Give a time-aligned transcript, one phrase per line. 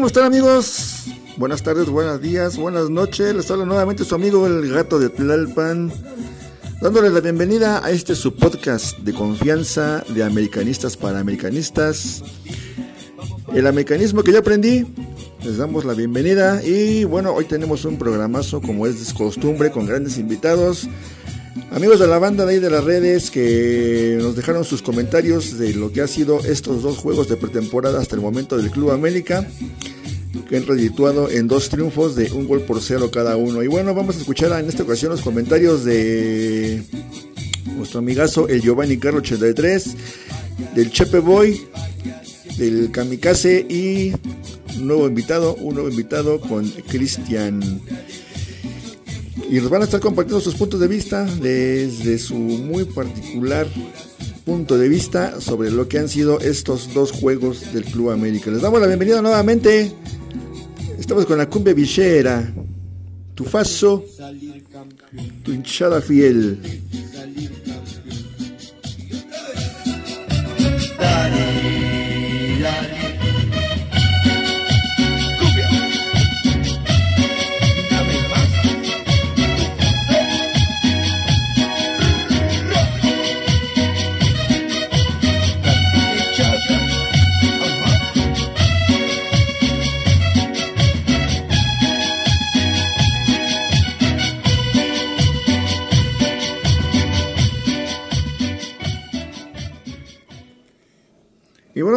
[0.00, 1.04] ¿Cómo están amigos?
[1.36, 3.34] Buenas tardes, buenos días, buenas noches.
[3.34, 5.92] Les habla nuevamente su amigo el gato de Tlalpan,
[6.80, 12.22] dándoles la bienvenida a este su podcast de confianza de americanistas para americanistas.
[13.52, 14.86] El americanismo que yo aprendí,
[15.44, 19.84] les damos la bienvenida y bueno, hoy tenemos un programazo como es de costumbre con
[19.84, 20.88] grandes invitados.
[21.72, 25.74] Amigos de la banda de ahí de las redes que nos dejaron sus comentarios de
[25.74, 29.46] lo que ha sido estos dos juegos de pretemporada hasta el momento del Club América,
[30.48, 33.62] que han redituado en dos triunfos de un gol por cero cada uno.
[33.62, 36.84] Y bueno, vamos a escuchar en esta ocasión los comentarios de
[37.76, 39.96] nuestro amigazo el Giovanni Carlo 83,
[40.74, 41.60] del Chepe Boy,
[42.58, 44.12] del Kamikaze y
[44.76, 47.60] un nuevo invitado, un nuevo invitado con Cristian
[49.50, 53.66] y nos van a estar compartiendo sus puntos de vista desde su muy particular
[54.44, 58.50] punto de vista sobre lo que han sido estos dos juegos del Club América.
[58.52, 59.92] Les damos la bienvenida nuevamente.
[60.98, 62.52] Estamos con la cumbia villera,
[63.34, 64.04] tu faso,
[65.42, 66.58] tu hinchada fiel.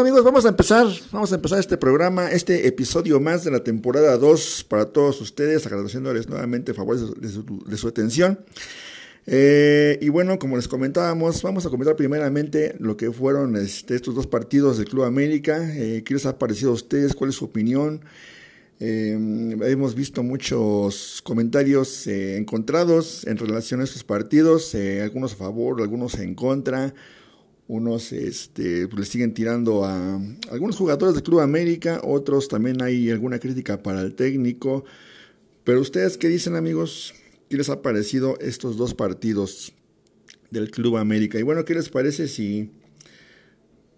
[0.03, 4.17] Amigos, vamos a empezar, vamos a empezar este programa, este episodio más de la temporada
[4.17, 8.37] 2 para todos ustedes, agradeciéndoles nuevamente favores de su, atención.
[9.25, 14.13] Eh, y bueno, como les comentábamos, vamos a comentar primeramente lo que fueron este, estos
[14.13, 15.73] dos partidos del Club América.
[15.73, 17.15] Eh, ¿Qué les ha parecido a ustedes?
[17.15, 18.01] ¿Cuál es su opinión?
[18.81, 25.81] Eh, hemos visto muchos comentarios eh, encontrados en relación a estos partidos, algunos a favor,
[25.81, 26.93] algunos en contra.
[27.67, 30.19] Unos este, pues, le siguen tirando a
[30.51, 34.83] algunos jugadores del Club América, otros también hay alguna crítica para el técnico.
[35.63, 37.13] Pero ustedes, ¿qué dicen amigos?
[37.49, 39.73] ¿Qué les ha parecido estos dos partidos
[40.51, 41.39] del Club América?
[41.39, 42.69] Y bueno, ¿qué les parece si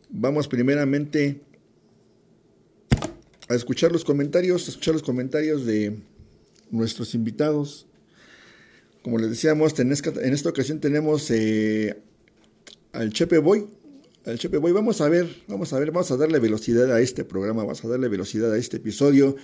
[0.09, 1.41] vamos primeramente
[3.47, 5.97] a escuchar los comentarios, a escuchar los comentarios de
[6.69, 7.87] nuestros invitados?
[9.01, 12.01] Como les decíamos, en esta, ocasión tenemos eh,
[12.95, 13.65] al Chepe Boy.
[14.25, 17.23] Al Chepe Boy, vamos a ver, vamos a ver, vamos a darle velocidad a este
[17.25, 19.35] programa, vamos a darle velocidad a este episodio.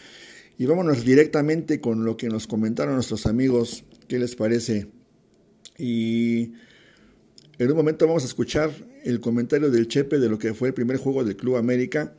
[0.58, 3.84] Y vámonos directamente con lo que nos comentaron nuestros amigos.
[4.08, 4.88] ¿Qué les parece?
[5.78, 6.54] Y
[7.58, 8.72] en un momento vamos a escuchar
[9.04, 12.16] el comentario del Chepe de lo que fue el primer juego del Club América.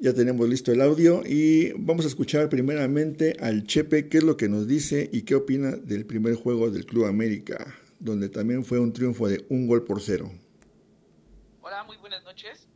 [0.00, 4.36] Ya tenemos listo el audio y vamos a escuchar primeramente al Chepe qué es lo
[4.36, 8.78] que nos dice y qué opina del primer juego del Club América, donde también fue
[8.78, 10.30] un triunfo de un gol por cero.
[11.62, 12.68] Hola, muy buenas noches.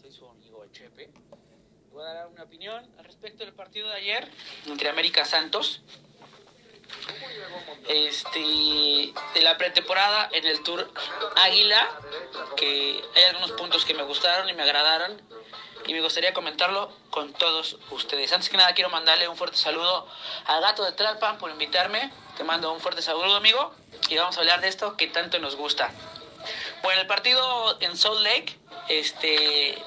[0.00, 1.10] Soy su amigo Chepe.
[1.92, 4.28] Voy a dar una opinión al respecto del partido de ayer
[4.66, 5.82] entre América Santos.
[7.88, 10.90] Este, de la pretemporada en el Tour
[11.36, 11.86] Águila,
[12.56, 15.20] que hay algunos puntos que me gustaron y me agradaron
[15.86, 18.32] y me gustaría comentarlo con todos ustedes.
[18.32, 20.06] Antes que nada quiero mandarle un fuerte saludo
[20.46, 22.12] al gato de Tlalpan por invitarme.
[22.36, 23.74] Te mando un fuerte saludo, amigo,
[24.08, 25.90] y vamos a hablar de esto que tanto nos gusta.
[26.82, 29.82] Bueno, el partido en Salt Lake, este,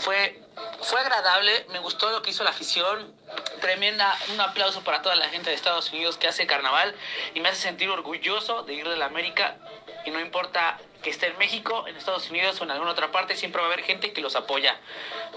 [0.00, 0.42] fue,
[0.80, 3.14] fue agradable, me gustó lo que hizo la afición,
[3.60, 6.94] tremenda, un aplauso para toda la gente de Estados Unidos que hace carnaval
[7.34, 9.56] y me hace sentir orgulloso de ir de la América
[10.04, 13.36] y no importa que esté en México, en Estados Unidos o en alguna otra parte,
[13.36, 14.76] siempre va a haber gente que los apoya.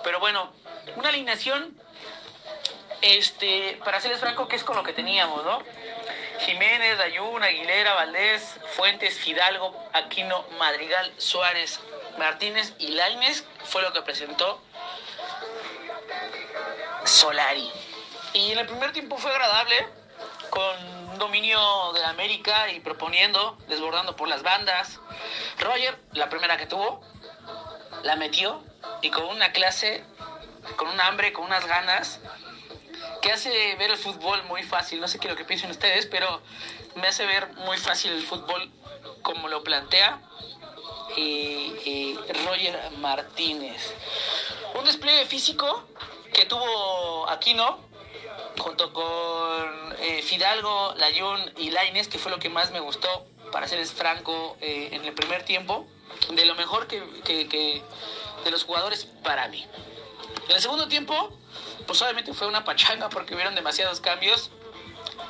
[0.03, 0.51] Pero bueno,
[0.95, 1.75] una alineación,
[3.01, 5.63] este, para serles franco, que es con lo que teníamos, ¿no?
[6.39, 11.79] Jiménez, Dayun, Aguilera, Valdés, Fuentes, Fidalgo, Aquino, Madrigal, Suárez,
[12.17, 14.61] Martínez y Laines fue lo que presentó
[17.05, 17.71] Solari.
[18.33, 19.87] Y en el primer tiempo fue agradable,
[20.49, 24.99] con dominio de América y proponiendo, desbordando por las bandas.
[25.59, 27.01] Roger, la primera que tuvo,
[28.03, 28.63] la metió
[29.01, 30.03] y con una clase,
[30.77, 32.19] con un hambre, con unas ganas,
[33.21, 34.99] que hace ver el fútbol muy fácil.
[34.99, 36.41] No sé qué lo que piensen ustedes, pero
[36.95, 38.71] me hace ver muy fácil el fútbol
[39.21, 40.19] como lo plantea
[41.15, 43.93] y Roger Martínez.
[44.73, 45.85] Un despliegue físico
[46.33, 47.79] que tuvo Aquino
[48.57, 53.67] junto con eh, Fidalgo, Layún y Laines, que fue lo que más me gustó, para
[53.67, 55.85] serles franco, eh, en el primer tiempo,
[56.31, 57.81] de lo mejor que, que- que-
[58.43, 59.65] de los jugadores para mí.
[60.49, 61.29] En el segundo tiempo,
[61.87, 64.51] pues obviamente fue una pachanga porque hubieron demasiados cambios,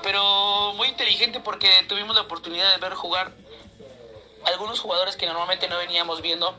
[0.03, 3.31] pero muy inteligente porque tuvimos la oportunidad de ver jugar
[4.45, 6.55] algunos jugadores que normalmente no veníamos viendo.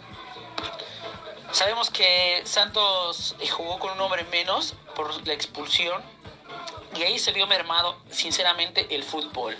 [1.53, 6.03] Sabemos que Santos jugó con un hombre menos por la expulsión
[6.97, 9.57] y ahí se vio mermado, sinceramente, el fútbol.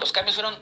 [0.00, 0.56] Los cambios fueron,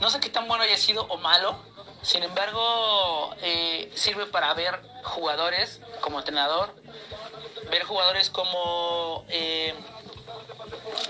[0.00, 1.56] no sé qué tan bueno haya sido o malo,
[2.02, 6.74] sin embargo, eh, sirve para ver jugadores como entrenador,
[7.70, 9.74] ver jugadores como eh,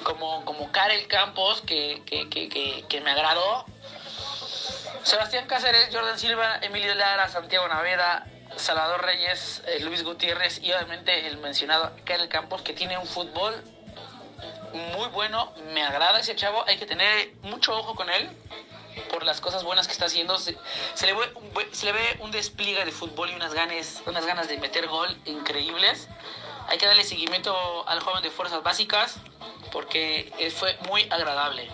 [0.05, 3.65] como, como Karel Campos, que, que, que, que me agradó.
[5.03, 11.27] Sebastián Cáceres, Jordan Silva, Emilio Lara, Santiago Naveda, Salvador Reyes, eh, Luis Gutiérrez y obviamente
[11.27, 13.55] el mencionado Karel Campos, que tiene un fútbol
[14.97, 15.53] muy bueno.
[15.73, 18.31] Me agrada ese chavo, hay que tener mucho ojo con él
[19.11, 20.39] por las cosas buenas que está haciendo.
[20.39, 20.53] Se,
[21.07, 21.13] le,
[21.93, 26.09] ve, un despliegue de fútbol y unas ganas, unas ganas de meter gol increíbles.
[26.69, 29.17] Hay que darle seguimiento al joven de fuerzas básicas
[29.73, 31.71] porque fue muy agradable.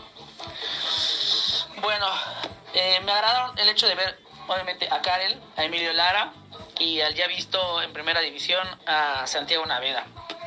[1.80, 2.06] Bueno,
[2.74, 4.18] eh, me agradaron el hecho de ver,
[4.48, 6.32] obviamente, a Karel, a Emilio Lara
[6.78, 10.06] y al ya visto en primera división a Santiago Naveda.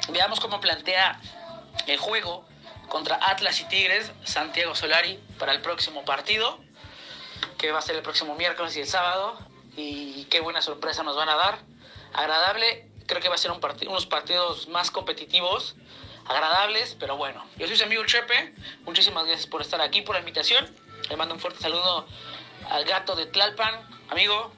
[0.09, 1.19] Veamos cómo plantea
[1.87, 2.45] el juego
[2.89, 6.59] contra Atlas y Tigres, Santiago Solari, para el próximo partido,
[7.57, 9.37] que va a ser el próximo miércoles y el sábado.
[9.75, 11.59] Y qué buena sorpresa nos van a dar.
[12.13, 15.75] Agradable, creo que va a ser unos partidos más competitivos,
[16.25, 17.43] agradables, pero bueno.
[17.57, 18.53] Yo soy su amigo Chepe,
[18.85, 20.75] muchísimas gracias por estar aquí, por la invitación.
[21.09, 22.05] Le mando un fuerte saludo
[22.69, 23.87] al gato de Tlalpan.
[24.09, 24.51] Amigo,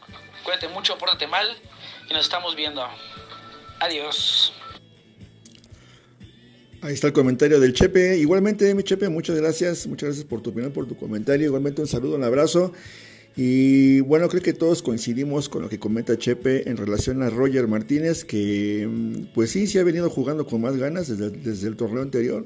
[0.46, 1.48] cuídate mucho, pórtate mal
[2.10, 2.82] y nos estamos viendo.
[3.80, 4.54] Adiós.
[6.82, 8.18] Ahí está el comentario del Chepe.
[8.18, 9.88] Igualmente, mi Chepe, muchas gracias.
[9.88, 11.48] Muchas gracias por tu opinión, por tu comentario.
[11.48, 12.72] Igualmente un saludo, un abrazo.
[13.36, 17.68] Y bueno, creo que todos coincidimos con lo que comenta Chepe en relación a Roger
[17.68, 21.75] Martínez, que mm, pues sí, sí ha venido jugando con más ganas desde, desde el
[21.75, 22.46] torneo anterior.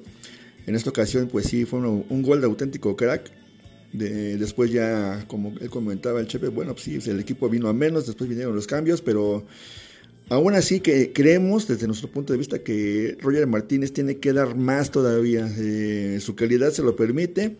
[0.65, 3.29] En esta ocasión, pues sí, fue un gol de auténtico crack.
[3.93, 7.73] De- después ya, como él comentaba el Chepe, bueno, pues sí, el equipo vino a
[7.73, 9.45] menos, después vinieron los cambios, pero
[10.31, 14.55] Aún así que creemos desde nuestro punto de vista que Roger Martínez tiene que dar
[14.55, 15.49] más todavía.
[15.57, 17.57] Eh, su calidad se lo permite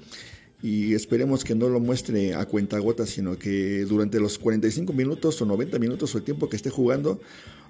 [0.62, 5.48] y esperemos que no lo muestre a cuentagotas, sino que durante los 45 minutos o
[5.48, 7.20] 90 minutos o el tiempo que esté jugando,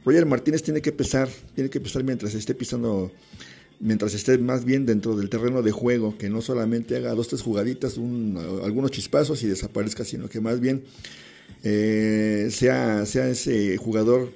[0.03, 3.09] Roger Martínez tiene que pesar, tiene que pesar mientras esté pisando,
[3.79, 7.41] mientras esté más bien dentro del terreno de juego, que no solamente haga dos, tres
[7.41, 10.83] jugaditas, un- algunos chispazos y desaparezca, sino que más bien
[11.63, 14.31] eh, sea, sea ese jugador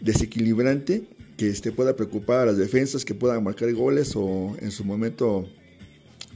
[0.00, 1.02] desequilibrante
[1.36, 5.48] que este, pueda preocupar a las defensas, que pueda marcar goles o en su momento,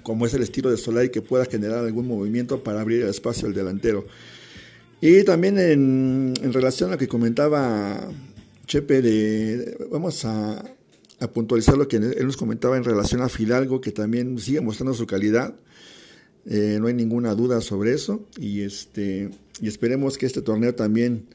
[0.03, 3.47] como es el estilo de Solari, que pueda generar algún movimiento para abrir el espacio
[3.47, 4.07] al delantero.
[5.01, 8.11] Y también en, en relación a lo que comentaba
[8.67, 10.65] Chepe, de, vamos a,
[11.21, 14.95] a puntualizar lo que él nos comentaba en relación a Fidalgo, que también sigue mostrando
[14.95, 15.55] su calidad.
[16.47, 18.27] Eh, no hay ninguna duda sobre eso.
[18.39, 21.27] Y, este, y esperemos que este torneo también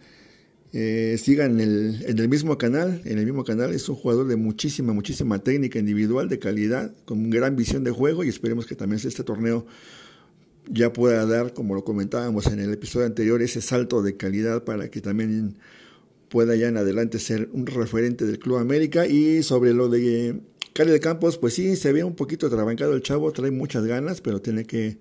[0.71, 3.01] eh, siga en el, en el mismo canal.
[3.05, 7.29] En el mismo canal es un jugador de muchísima, muchísima técnica individual, de calidad, con
[7.29, 8.23] gran visión de juego.
[8.23, 9.65] Y esperemos que también este torneo
[10.71, 14.89] ya pueda dar, como lo comentábamos en el episodio anterior, ese salto de calidad para
[14.89, 15.57] que también
[16.33, 19.05] pueda ya en adelante ser un referente del Club América.
[19.05, 20.39] Y sobre lo de
[20.73, 24.19] Cali de Campos, pues sí, se ve un poquito trabancado el chavo, trae muchas ganas,
[24.19, 24.97] pero tiene que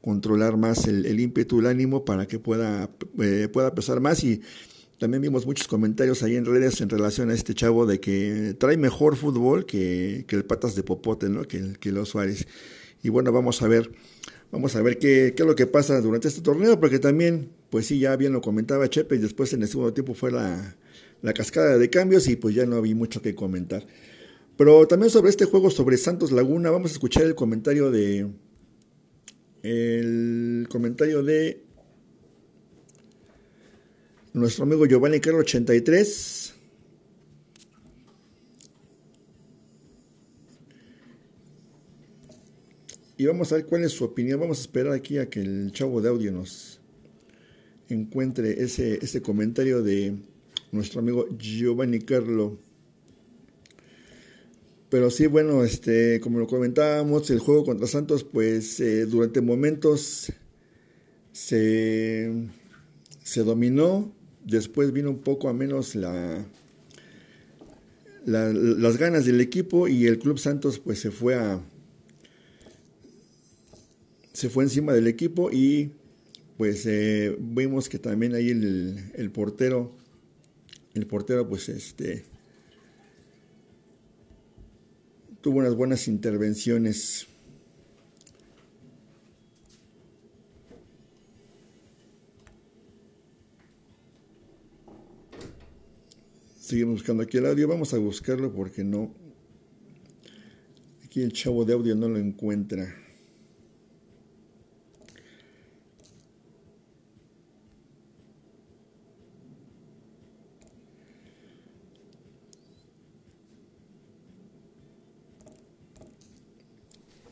[0.00, 4.42] controlar más el, el ímpetu, el ánimo para que pueda, eh, pueda pesar más y,
[4.98, 8.76] también vimos muchos comentarios ahí en redes en relación a este chavo de que trae
[8.76, 11.42] mejor fútbol que, el Patas de Popote, ¿no?
[11.42, 12.48] Que, que los Suárez.
[13.04, 13.92] Y bueno, vamos a ver,
[14.50, 17.86] vamos a ver qué, qué, es lo que pasa durante este torneo, porque también, pues
[17.86, 20.76] sí, ya bien lo comentaba Chepe, y después en el segundo tiempo fue la,
[21.22, 23.86] la cascada de cambios y pues ya no había mucho que comentar.
[24.56, 28.28] Pero también sobre este juego sobre Santos Laguna, vamos a escuchar el comentario de
[29.62, 31.64] el comentario de
[34.32, 36.54] nuestro amigo Giovanni Carlos 83.
[43.18, 44.38] Y vamos a ver cuál es su opinión.
[44.38, 46.80] Vamos a esperar aquí a que el chavo de audio nos
[47.88, 50.16] encuentre ese, ese comentario de
[50.72, 52.58] nuestro amigo Giovanni Carlo.
[54.88, 60.32] Pero sí, bueno, este, como lo comentábamos, el juego contra Santos, pues eh, durante momentos
[61.32, 62.48] se,
[63.22, 64.12] se dominó,
[64.44, 66.46] después vino un poco a menos la,
[68.26, 71.60] las ganas del equipo y el Club Santos pues se fue a
[74.32, 75.92] se fue encima del equipo y
[76.56, 79.96] pues eh, vimos que también ahí el, el portero
[80.94, 82.24] el portero pues este
[85.46, 87.28] tuvo unas buenas intervenciones.
[96.58, 99.14] Seguimos buscando aquí el audio, vamos a buscarlo porque no,
[101.04, 103.05] aquí el chavo de audio no lo encuentra.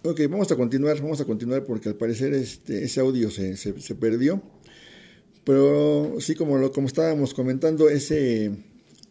[0.07, 3.95] Ok, vamos a continuar, vamos a continuar porque al parecer este, ese audio se, se,
[3.95, 4.43] perdió.
[5.45, 8.53] Pero sí, como, lo, como estábamos comentando, ese,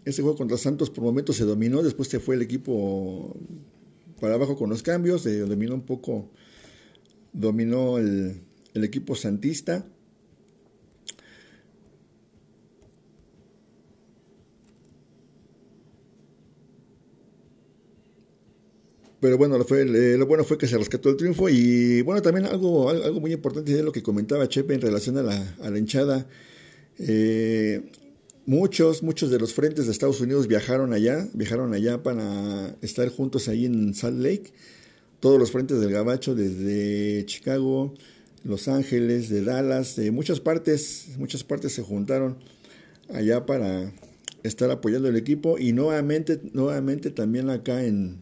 [0.06, 3.36] ese juego contra Santos por momentos se dominó, después se fue el equipo
[4.22, 6.30] para abajo con los cambios, se dominó un poco,
[7.32, 8.42] dominó el,
[8.76, 9.88] el equipo santista.
[19.24, 22.46] Pero bueno, lo, fue, lo bueno fue que se rescató el triunfo y bueno, también
[22.46, 25.80] algo, algo muy importante de lo que comentaba Chepe en relación a la, a la
[25.80, 26.28] hinchada.
[27.00, 27.90] Eh,
[28.46, 33.48] muchos, muchos de los frentes de Estados Unidos viajaron allá, viajaron allá para estar juntos
[33.48, 34.52] ahí en Salt Lake.
[35.22, 37.94] Todos los frentes del Gabacho, desde Chicago,
[38.44, 42.40] Los Ángeles, de Dallas, de muchas partes, muchas partes se juntaron
[43.08, 43.94] allá para
[44.44, 48.22] estar apoyando el equipo y nuevamente, nuevamente también acá en,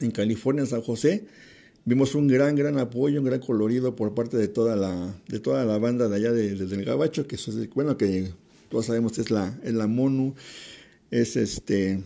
[0.00, 1.24] en California, en San José.
[1.84, 5.64] Vimos un gran, gran apoyo, un gran colorido por parte de toda la, de toda
[5.64, 7.36] la banda de allá del Gabacho, que
[7.74, 8.32] bueno, que
[8.68, 10.34] todos sabemos es la, es la MONU,
[11.10, 12.02] es este,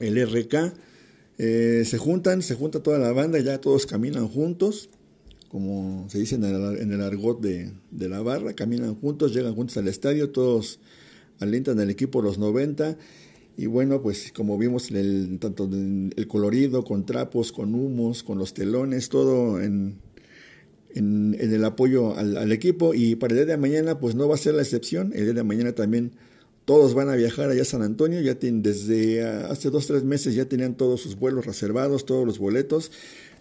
[0.00, 0.74] el RK.
[1.38, 4.90] Eh, se juntan, se junta toda la banda, ya todos caminan juntos,
[5.48, 9.88] como se dice en el, argot de, de, la barra, caminan juntos, llegan juntos al
[9.88, 10.78] estadio, todos
[11.40, 12.96] alientan al equipo los 90
[13.56, 18.52] y bueno, pues como vimos, el, tanto el colorido, con trapos, con humos, con los
[18.52, 19.98] telones, todo en,
[20.94, 22.94] en, el apoyo al, equipo.
[22.94, 25.12] Y para el día de mañana, pues no va a ser la excepción.
[25.14, 26.12] El día de mañana también
[26.64, 28.20] todos van a viajar allá a San Antonio.
[28.20, 32.90] Ya desde hace dos, tres meses ya tenían todos sus vuelos reservados, todos los boletos.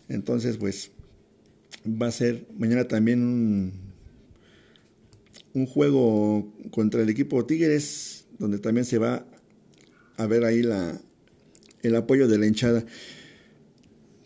[0.10, 0.92] Entonces, pues
[1.88, 3.74] va a ser mañana también un,
[5.56, 9.26] un juego contra el equipo Tigres, donde también se va
[10.18, 11.00] a ver ahí la,
[11.82, 12.86] el apoyo de la hinchada.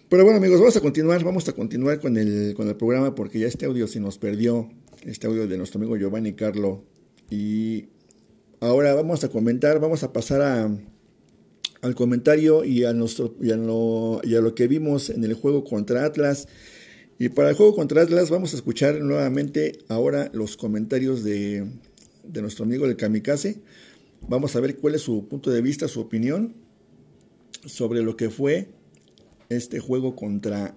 [0.09, 3.39] Pero bueno amigos, vamos a continuar, vamos a continuar con el, con el programa porque
[3.39, 4.69] ya este audio se nos perdió,
[5.05, 6.85] este audio de nuestro amigo Giovanni Carlo.
[7.29, 7.87] Y
[8.61, 10.71] ahora vamos a comentar, vamos a pasar a,
[11.81, 16.47] al comentario y a, nuestro, lo, lo que vimos en el juego contra Atlas.
[17.19, 21.65] Y para el juego contra Atlas vamos a escuchar nuevamente ahora los comentarios de,
[22.23, 23.59] de nuestro amigo el Kamikaze.
[24.29, 26.53] Vamos a ver cuál es su punto de vista, su opinión
[27.65, 28.67] sobre lo que fue
[29.47, 30.75] este juego contra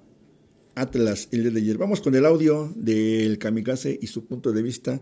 [0.76, 1.76] Atlas el día de ayer.
[1.76, 5.00] Vamos con el audio del Kamikaze y su punto de vista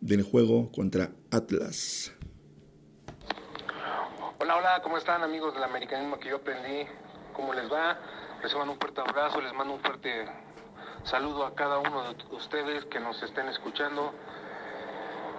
[0.00, 2.12] del juego contra Atlas.
[4.38, 6.88] Hola, hola, ¿cómo están amigos del americanismo que yo aprendí?
[7.34, 7.98] ¿Cómo les va?
[8.40, 10.08] Reciban un fuerte abrazo, les mando un fuerte
[11.02, 14.12] saludo a cada uno de ustedes que nos estén escuchando.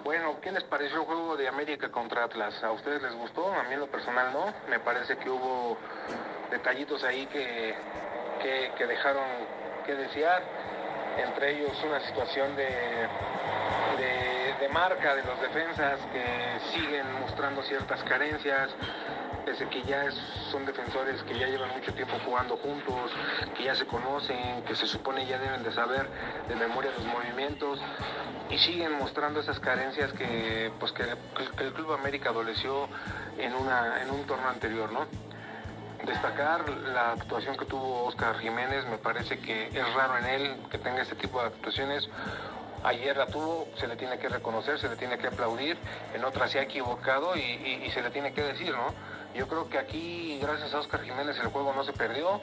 [0.04, 2.62] Bueno, ¿qué les pareció el juego de América contra Atlas?
[2.64, 3.52] ¿A ustedes les gustó?
[3.52, 4.52] A mí en lo personal no.
[4.68, 5.76] Me parece que hubo
[6.50, 7.74] detallitos ahí que,
[8.76, 9.24] que, dejaron
[9.84, 10.42] que desear.
[11.18, 12.68] Entre ellos una situación de,
[14.60, 18.70] de, marca de los defensas que siguen mostrando ciertas carencias,
[19.44, 20.04] pese que ya
[20.50, 23.10] son defensores que ya llevan mucho tiempo jugando juntos,
[23.56, 26.08] que ya se conocen, que se supone ya deben de saber
[26.48, 27.80] de memoria los movimientos
[28.48, 32.88] y siguen mostrando esas carencias que pues que, el Club América adoleció
[33.38, 35.06] en una en un torneo anterior, ¿no?
[36.04, 40.78] Destacar la actuación que tuvo Oscar Jiménez, me parece que es raro en él que
[40.78, 42.08] tenga este tipo de actuaciones.
[42.82, 45.76] Ayer la tuvo, se le tiene que reconocer, se le tiene que aplaudir,
[46.14, 48.94] en otras se ha equivocado y se le tiene que decir, ¿no?
[49.34, 52.40] Yo creo que aquí, gracias a Oscar Jiménez, el juego no se perdió.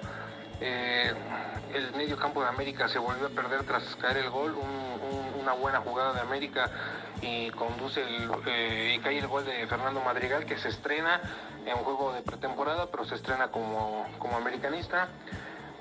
[0.62, 1.14] Eh,
[1.74, 5.42] el medio campo de América se volvió a perder tras caer el gol, un- un-
[5.42, 6.70] una buena jugada de América
[7.22, 8.02] y conduce
[8.48, 11.22] eh, y cae el gol de Fernando Madrigal que se estrena
[11.66, 15.08] en juego de pretemporada, pero se estrena como, como americanista.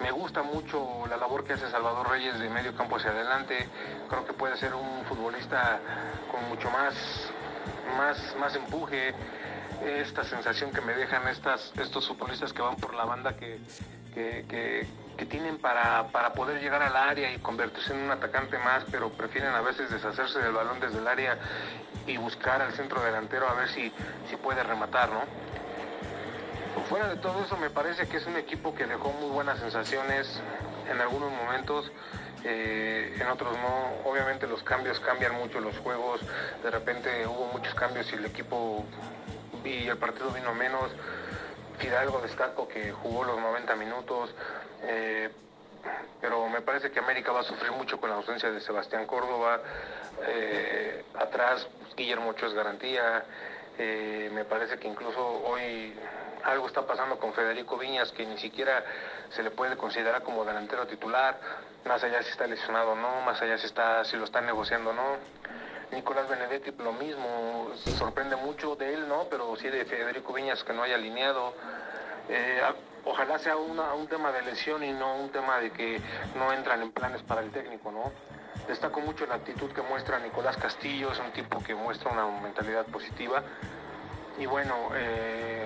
[0.01, 3.67] Me gusta mucho la labor que hace Salvador Reyes de medio campo hacia adelante.
[4.11, 5.79] Creo que puede ser un futbolista
[6.31, 6.95] con mucho más,
[7.97, 9.15] más, más empuje.
[9.85, 13.59] Esta sensación que me dejan estas, estos futbolistas que van por la banda que,
[14.15, 14.87] que,
[15.29, 19.53] tienen para, para poder llegar al área y convertirse en un atacante más, pero prefieren
[19.53, 21.39] a veces deshacerse del balón desde el área
[22.07, 23.93] y buscar al centro delantero a ver si,
[24.31, 25.23] si puede rematar, ¿no?
[26.89, 30.41] Fuera de todo eso, me parece que es un equipo que dejó muy buenas sensaciones
[30.89, 31.91] en algunos momentos,
[32.45, 34.09] eh, en otros no.
[34.11, 36.21] Obviamente los cambios cambian mucho los juegos,
[36.63, 38.85] de repente hubo muchos cambios y el equipo
[39.65, 40.91] y el partido vino menos.
[41.79, 44.35] Fidalgo destaco que jugó los 90 minutos,
[44.83, 45.31] eh,
[46.21, 49.61] pero me parece que América va a sufrir mucho con la ausencia de Sebastián Córdoba.
[50.27, 51.67] Eh, atrás,
[51.97, 53.25] Guillermo Ochoa es garantía.
[53.79, 55.95] Eh, me parece que incluso hoy
[56.45, 58.85] algo está pasando con Federico Viñas que ni siquiera
[59.31, 61.39] se le puede considerar como delantero titular,
[61.85, 64.91] más allá si está lesionado o no, más allá si, está, si lo están negociando
[64.91, 65.17] o no.
[65.93, 69.25] Nicolás Benedetti lo mismo, sorprende mucho de él, ¿no?
[69.31, 71.55] Pero sí de Federico Viñas que no haya alineado.
[72.29, 72.61] Eh,
[73.05, 76.01] ojalá sea una- un tema de lesión y no un tema de que
[76.35, 78.13] no entran en planes para el técnico, ¿no?
[78.67, 82.85] Destaco mucho la actitud que muestra Nicolás Castillo, es un tipo que muestra una mentalidad
[82.87, 83.43] positiva.
[84.39, 85.65] Y bueno, eh,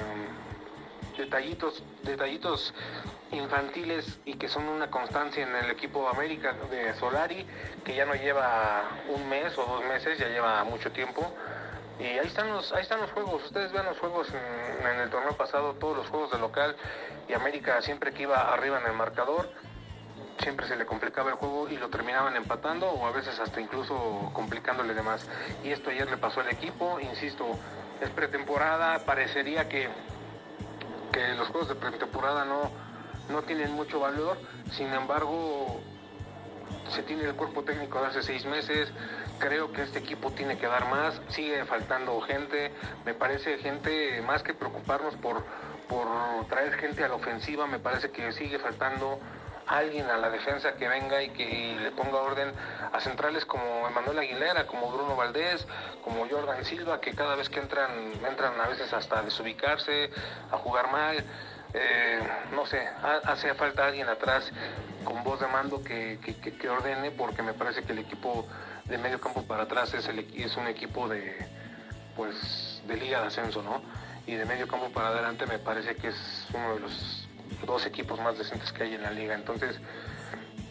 [1.16, 2.74] detallitos, detallitos
[3.32, 7.46] infantiles y que son una constancia en el equipo América de Solari,
[7.84, 11.32] que ya no lleva un mes o dos meses, ya lleva mucho tiempo.
[11.98, 13.44] Y ahí están los, ahí están los juegos.
[13.44, 16.74] Ustedes vean los juegos en, el torneo pasado, todos los juegos de local
[17.28, 19.50] y América siempre que iba arriba en el marcador,
[20.38, 24.30] siempre se le complicaba el juego y lo terminaban empatando o a veces hasta incluso
[24.32, 25.28] complicándole de más.
[25.62, 27.46] Y esto ayer le pasó al equipo, insisto,
[28.00, 29.90] es pretemporada, parecería que,
[31.12, 32.70] que los juegos de pretemporada no,
[33.28, 34.38] no tienen mucho valor,
[34.72, 35.80] sin embargo
[36.90, 38.92] se tiene el cuerpo técnico de hace seis meses,
[39.38, 42.72] creo que este equipo tiene que dar más, sigue faltando gente,
[43.04, 45.44] me parece gente, más que preocuparnos por,
[45.88, 46.09] por
[46.48, 49.20] traer gente a la ofensiva, me parece que sigue faltando
[49.70, 52.52] alguien a la defensa que venga y que le ponga orden
[52.92, 55.66] a centrales como Emanuel Aguilera, como Bruno Valdés,
[56.02, 57.90] como Jordan Silva, que cada vez que entran,
[58.28, 60.11] entran a veces hasta desubicarse,
[60.50, 61.24] a jugar mal.
[61.72, 62.20] Eh,
[62.52, 64.50] no sé, ha- hace falta alguien atrás
[65.04, 66.35] con voz de mando que, que-
[66.68, 68.46] ordene, porque me parece que el equipo
[68.87, 70.18] de medio campo para atrás es, el,
[70.56, 71.37] un equipo de,
[72.16, 73.83] pues, de liga de ascenso, ¿no?
[74.26, 77.28] Y de medio campo para adelante me parece que es uno de los
[77.66, 79.35] dos equipos más decentes que hay en la liga.
[79.35, 79.78] Entonces,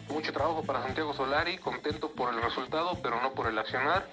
[0.08, 4.04] mucho trabajo para Santiago Solari, contento por el resultado, pero no por el accionar.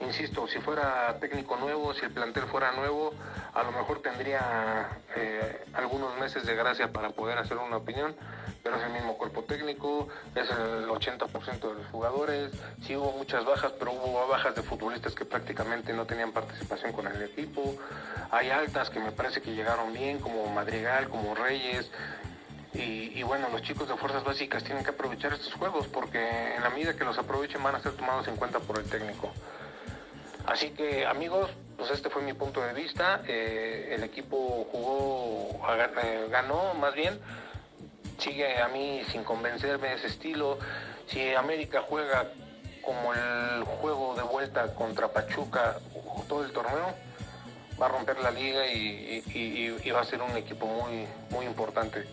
[0.00, 3.14] Insisto, si fuera técnico nuevo, si el plantel fuera nuevo,
[3.54, 8.14] a lo mejor tendría eh, algunos meses de gracia para poder hacer una opinión,
[8.62, 12.50] pero es el mismo cuerpo técnico, es el 80% de los jugadores,
[12.82, 17.06] sí hubo muchas bajas, pero hubo bajas de futbolistas que prácticamente no tenían participación con
[17.06, 17.76] el equipo,
[18.30, 21.90] hay altas que me parece que llegaron bien, como Madrigal, como Reyes,
[22.74, 26.62] y, y bueno, los chicos de fuerzas básicas tienen que aprovechar estos juegos porque en
[26.62, 29.32] la medida que los aprovechen van a ser tomados en cuenta por el técnico.
[30.46, 33.20] Así que amigos, pues este fue mi punto de vista.
[33.26, 35.60] Eh, el equipo jugó,
[36.02, 37.18] eh, ganó más bien.
[38.18, 40.58] Sigue a mí sin convencerme ese estilo.
[41.06, 42.26] Si América juega
[42.82, 45.76] como el juego de vuelta contra Pachuca
[46.28, 46.94] todo el torneo,
[47.80, 49.22] va a romper la liga y,
[49.82, 52.04] y- va a ser un equipo muy, muy importante.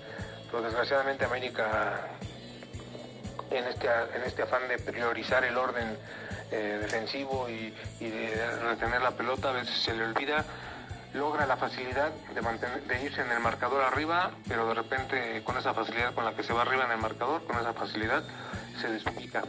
[0.49, 1.99] Pero desgraciadamente América
[3.51, 5.97] en este, en este afán de priorizar el orden
[6.51, 10.45] eh, defensivo y, y de retener la pelota, a veces se le olvida,
[11.13, 15.57] logra la facilidad de, mantener, de irse en el marcador arriba, pero de repente con
[15.57, 18.23] esa facilidad con la que se va arriba en el marcador, con esa facilidad
[18.79, 19.43] se desubica.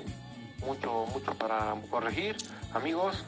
[0.67, 2.37] Mucho, mucho para corregir.
[2.73, 3.25] Amigos,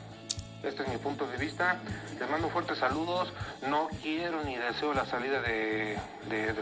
[0.66, 1.79] Este es mi punto de vista.
[2.18, 3.31] Les mando fuertes saludos.
[3.68, 5.98] No quiero ni deseo la salida de,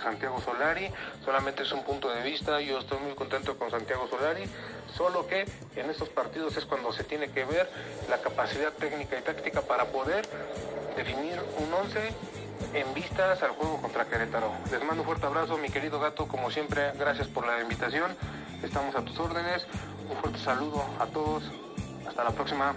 [0.03, 0.91] Santiago Solari.
[1.25, 2.61] Solamente es un punto de vista.
[2.61, 4.45] Yo estoy muy contento con Santiago Solari.
[4.97, 7.71] Solo que en estos partidos es cuando se tiene que ver
[8.11, 10.29] la capacidad técnica y táctica para poder
[10.97, 12.11] definir un 11
[12.75, 14.53] en vistas al juego contra Querétaro.
[14.73, 16.27] Les mando un fuerte abrazo, mi querido gato.
[16.27, 18.17] Como siempre, gracias por la invitación.
[18.65, 19.65] Estamos a tus órdenes.
[20.11, 21.45] Un fuerte saludo a todos.
[22.07, 22.75] Hasta la próxima.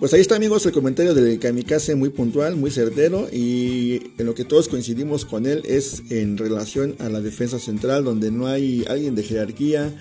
[0.00, 4.34] Pues ahí está amigos el comentario del Kamikaze muy puntual, muy certero y en lo
[4.34, 8.84] que todos coincidimos con él es en relación a la defensa central donde no hay
[8.88, 9.94] alguien de jerarquía.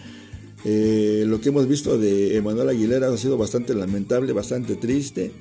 [0.65, 5.31] Eh, lo que hemos visto de Emanuel Aguilera ha sido bastante lamentable, bastante triste.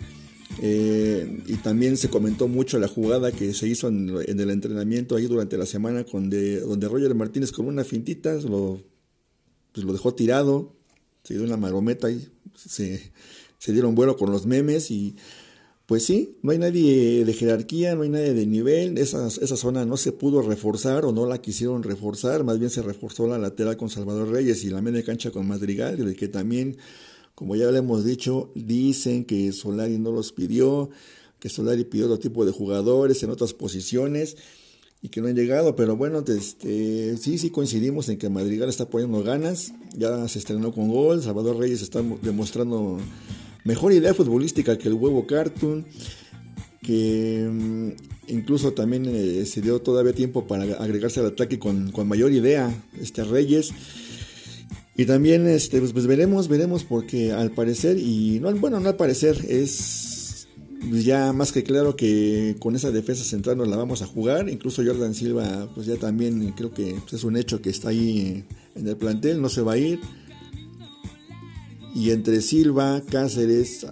[0.60, 5.16] Eh, y también se comentó mucho la jugada que se hizo en, en el entrenamiento
[5.16, 8.80] ahí durante la semana donde Roger Martínez con una fintita lo,
[9.72, 10.74] pues lo dejó tirado,
[11.24, 13.12] se dio una marometa y se,
[13.58, 15.16] se dieron vuelo con los memes y
[15.86, 19.84] pues sí, no hay nadie de jerarquía, no hay nadie de nivel, esa, esa zona
[19.84, 23.76] no se pudo reforzar o no la quisieron reforzar, más bien se reforzó la lateral
[23.76, 26.76] con Salvador Reyes y la media cancha con Madrigal, de que también,
[27.36, 30.90] como ya le hemos dicho, dicen que Solari no los pidió,
[31.38, 34.36] que Solari pidió otro tipo de jugadores en otras posiciones
[35.02, 38.90] y que no han llegado, pero bueno, este, sí, sí coincidimos en que Madrigal está
[38.90, 42.98] poniendo ganas, ya se estrenó con gol, Salvador Reyes está demostrando
[43.66, 45.84] mejor idea futbolística que el huevo cartoon,
[46.82, 47.88] que mm,
[48.28, 52.72] incluso también eh, se dio todavía tiempo para agregarse al ataque con, con mayor idea,
[53.00, 53.72] este Reyes.
[54.96, 58.96] Y también este, pues, pues, veremos, veremos, porque al parecer, y no, bueno, no al
[58.96, 60.46] parecer, es
[60.92, 64.48] ya más que claro que con esa defensa central nos la vamos a jugar.
[64.48, 68.44] Incluso Jordan Silva, pues ya también creo que pues, es un hecho que está ahí
[68.74, 70.00] en el plantel, no se va a ir
[71.96, 73.86] y entre Silva, Cáceres,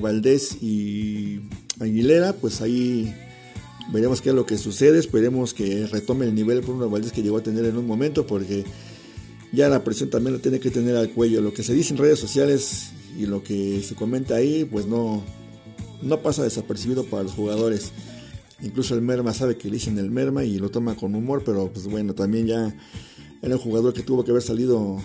[0.00, 1.40] Valdés y
[1.80, 3.12] Aguilera, pues ahí
[3.92, 7.38] veremos qué es lo que sucede, esperemos que retome el nivel Bruno Valdés que llegó
[7.38, 8.62] a tener en un momento, porque
[9.52, 11.40] ya la presión también la tiene que tener al cuello.
[11.40, 15.24] Lo que se dice en redes sociales y lo que se comenta ahí, pues no,
[16.02, 17.90] no pasa desapercibido para los jugadores.
[18.62, 21.68] Incluso el Merma sabe que le dicen el Merma y lo toma con humor, pero
[21.72, 22.76] pues bueno, también ya
[23.42, 25.02] era un jugador que tuvo que haber salido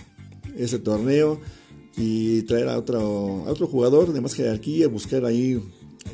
[0.55, 1.39] ese torneo
[1.97, 5.61] y traer a otro, a otro jugador de más jerarquía, buscar ahí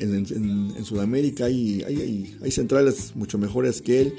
[0.00, 4.14] en, en, en Sudamérica, hay, hay, hay, centrales mucho mejores que él.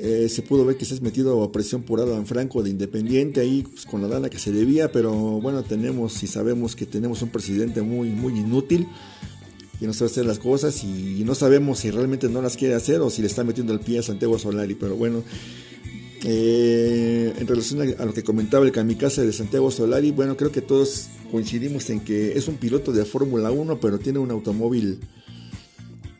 [0.00, 3.40] Eh, se pudo ver que se ha metido a presión por Adam Franco de Independiente
[3.40, 7.20] ahí pues, con la dana que se debía, pero bueno, tenemos y sabemos que tenemos
[7.22, 8.86] un presidente muy, muy inútil
[9.80, 12.74] y no sabe hacer las cosas y, y no sabemos si realmente no las quiere
[12.74, 15.24] hacer o si le está metiendo el pie a Santiago Solari, pero bueno,
[16.24, 20.60] eh, en relación a, lo que comentaba el kamikaze de Santiago Solari, bueno, creo que
[20.60, 25.00] todos coincidimos en que es un piloto de Fórmula 1, pero tiene un automóvil,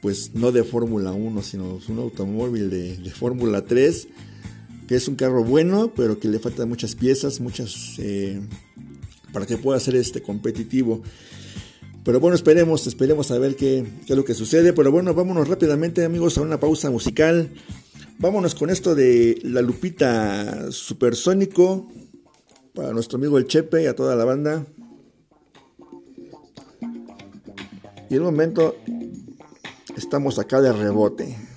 [0.01, 4.09] pues no de Fórmula 1, sino un automóvil de, de Fórmula 3,
[4.87, 8.41] que es un carro bueno, pero que le faltan muchas piezas, muchas, eh,
[9.33, 11.03] para que pueda ser este competitivo.
[12.05, 14.73] Pero bueno, esperemos, esperemos a ver qué, qué es lo que sucede.
[14.73, 17.51] Pero bueno, vámonos rápidamente amigos a una pausa musical.
[18.21, 21.87] Vámonos con esto de la Lupita Supersónico
[22.75, 24.67] para nuestro amigo el Chepe y a toda la banda.
[28.11, 28.75] Y en un momento
[29.97, 31.48] estamos acá de rebote.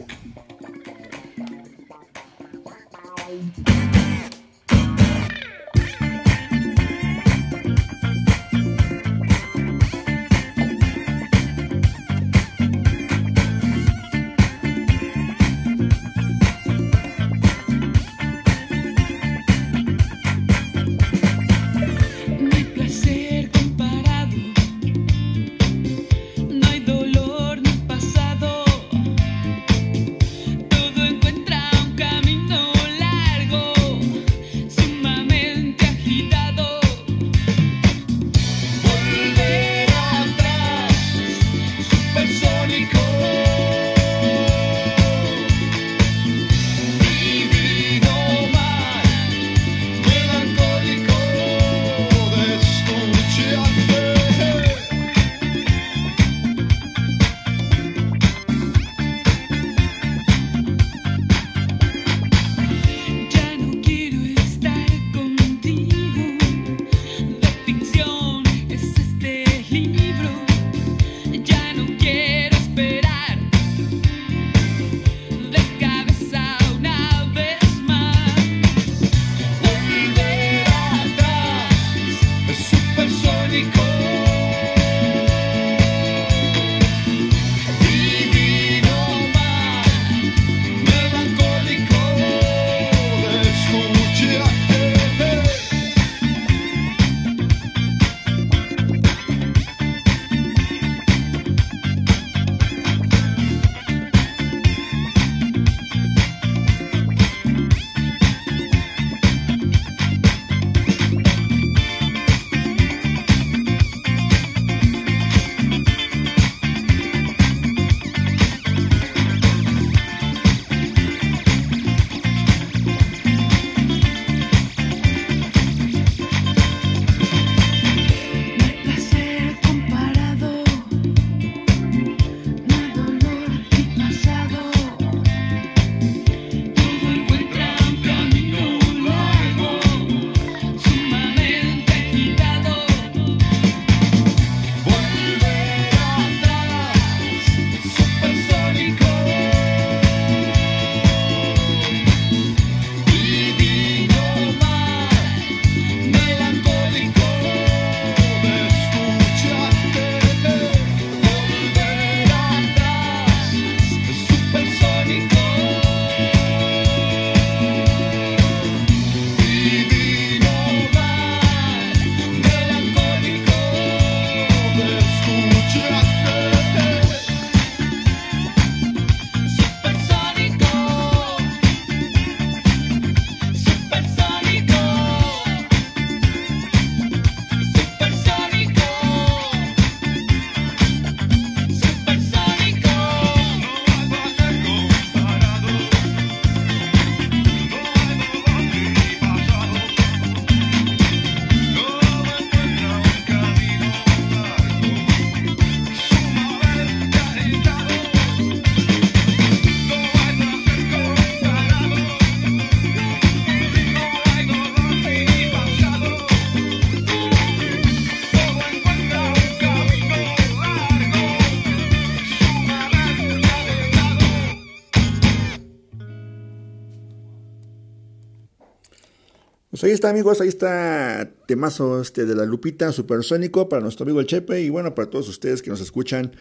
[229.82, 234.20] Pues ahí está, amigos, ahí está temazo este de la Lupita Supersónico para nuestro amigo
[234.20, 236.34] el Chepe y bueno, para todos ustedes que nos escuchan,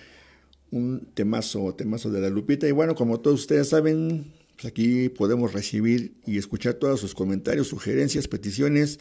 [0.70, 2.68] un temazo, temazo de la Lupita.
[2.68, 7.68] Y bueno, como todos ustedes saben, pues aquí podemos recibir y escuchar todos sus comentarios,
[7.68, 9.00] sugerencias, peticiones,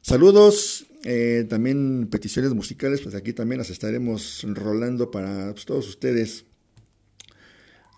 [0.00, 6.46] saludos, eh, también peticiones musicales, pues aquí también las estaremos rolando para pues, todos ustedes.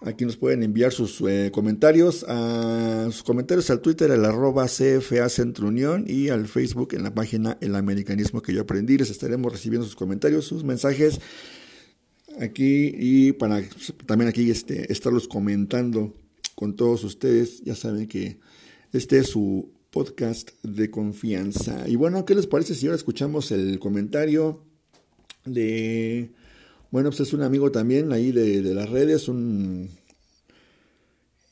[0.07, 5.31] Aquí nos pueden enviar sus eh, comentarios, a, sus comentarios al Twitter, al arroba CFA
[5.31, 8.99] Centro Unión y al Facebook en la página El Americanismo que yo aprendí.
[8.99, 11.21] Les estaremos recibiendo sus comentarios, sus mensajes
[12.39, 13.63] aquí y para
[14.05, 16.13] también aquí este, estarlos comentando
[16.55, 17.63] con todos ustedes.
[17.63, 18.39] Ya saben que
[18.93, 21.89] este es su podcast de confianza.
[21.89, 24.61] Y bueno, ¿qué les parece si ahora escuchamos el comentario
[25.47, 26.31] de
[26.95, 29.91] bueno, pues es un amigo también ahí de, las redes, un,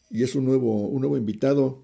[0.08, 1.82] y es un nuevo, un nuevo invitado.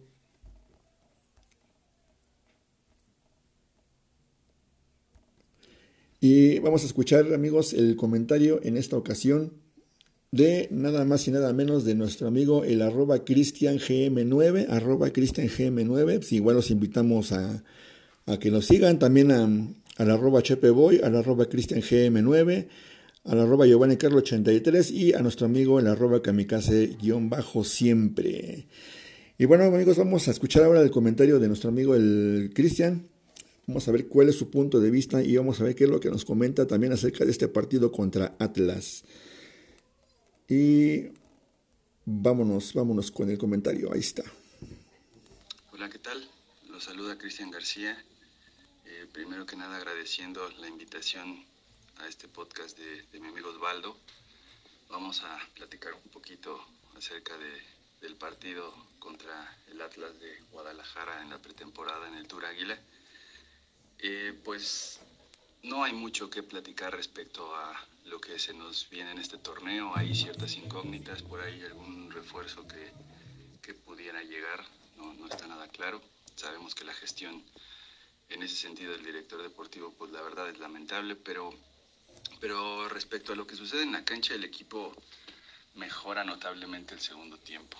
[6.20, 9.54] Y vamos a escuchar, amigos, el comentario en esta ocasión
[10.30, 16.04] de nada más y nada menos de nuestro amigo el arroba cristiangm9, arroba cristiangm9.
[16.18, 17.64] Pues igual los invitamos a,
[18.38, 19.42] que nos sigan también a,
[19.96, 22.68] al arroba chepeboy, al arroba cristiangm9
[23.28, 28.66] al arroba Giovanni Carlos 83 y a nuestro amigo el arroba kamikaze-siempre.
[29.36, 33.06] Y bueno amigos, vamos a escuchar ahora el comentario de nuestro amigo el Cristian.
[33.66, 35.90] Vamos a ver cuál es su punto de vista y vamos a ver qué es
[35.90, 39.04] lo que nos comenta también acerca de este partido contra Atlas.
[40.48, 41.08] Y
[42.06, 43.92] vámonos, vámonos con el comentario.
[43.92, 44.22] Ahí está.
[45.72, 46.26] Hola, ¿qué tal?
[46.70, 48.02] Los saluda Cristian García.
[48.86, 51.46] Eh, primero que nada agradeciendo la invitación
[52.00, 53.96] a este podcast de, mi amigo Osvaldo.
[54.88, 56.64] Vamos a platicar un poquito
[56.96, 57.62] acerca de,
[58.00, 62.78] del partido contra el Atlas de Guadalajara en la pretemporada en el Tour Águila.
[63.98, 65.00] Eh, pues
[65.62, 69.92] no hay mucho que platicar respecto a lo que se nos viene en este torneo.
[69.94, 72.92] Hay ciertas incógnitas, por ahí algún refuerzo que,
[73.62, 74.64] que pudiera llegar,
[74.96, 76.00] no, no está nada claro.
[76.36, 77.42] Sabemos que la gestión
[78.28, 81.52] en ese sentido del director deportivo, pues la verdad es lamentable, pero
[82.40, 84.94] pero respecto a lo que sucede en la cancha, el equipo
[85.74, 87.78] mejora notablemente el segundo tiempo.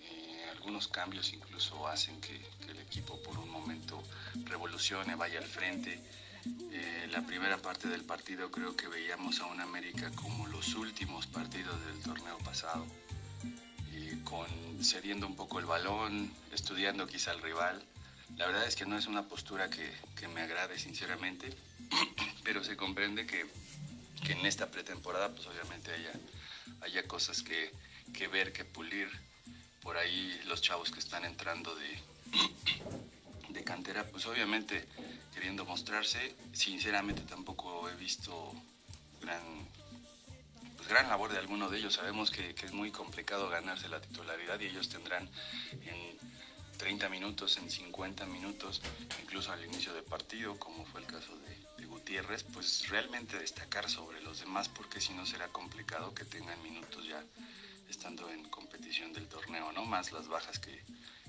[0.00, 4.02] Eh, algunos cambios incluso hacen que, el equipo por un momento
[4.44, 6.00] revolucione, vaya al frente.
[6.70, 11.26] Eh, la primera parte del partido creo que veíamos a un América como los últimos
[11.26, 12.86] partidos del torneo pasado,
[13.92, 14.46] eh, con
[14.84, 17.82] cediendo un poco el balón, estudiando quizá al rival.
[18.36, 21.50] La verdad es que no es una postura que, que me agrade sinceramente,
[22.44, 23.46] pero se comprende que
[24.24, 26.12] que en esta pretemporada pues obviamente haya,
[26.82, 27.72] haya cosas que,
[28.28, 29.08] ver, que pulir.
[29.82, 32.00] Por ahí los chavos que están entrando de,
[33.50, 34.86] de cantera, pues obviamente
[35.32, 36.34] queriendo mostrarse.
[36.52, 38.52] Sinceramente tampoco he visto
[39.20, 39.42] gran,
[40.76, 41.94] pues, gran labor de alguno de ellos.
[41.94, 45.28] Sabemos que, que es muy complicado ganarse la titularidad y ellos tendrán
[45.72, 46.16] en
[46.76, 48.82] 30 minutos, en 50 minutos,
[49.22, 51.45] incluso al inicio del partido, como fue el caso de,
[52.06, 57.04] Gutiérrez, pues realmente destacar sobre los demás, porque si no será complicado que tengan minutos
[57.04, 57.20] ya
[57.90, 59.84] estando en competición del torneo, ¿no?
[59.86, 60.84] Más las bajas que,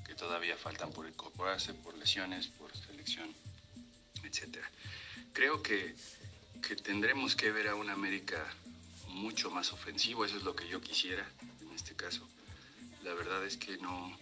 [0.06, 3.34] que todavía faltan por incorporarse, por lesiones, por selección,
[4.22, 4.70] etcétera.
[5.34, 5.96] Creo que,
[6.62, 8.46] que tendremos que ver a un América
[9.08, 11.28] mucho más ofensivo, eso es lo que yo quisiera
[11.60, 12.30] en este caso.
[13.02, 14.16] La verdad es que no,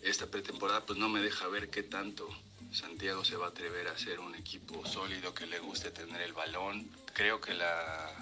[0.00, 2.26] esta pretemporada pues no me deja ver qué tanto
[2.72, 6.32] Santiago se va a atrever a ser un equipo sólido que le guste tener el
[6.32, 6.88] balón.
[7.14, 8.12] Creo que la,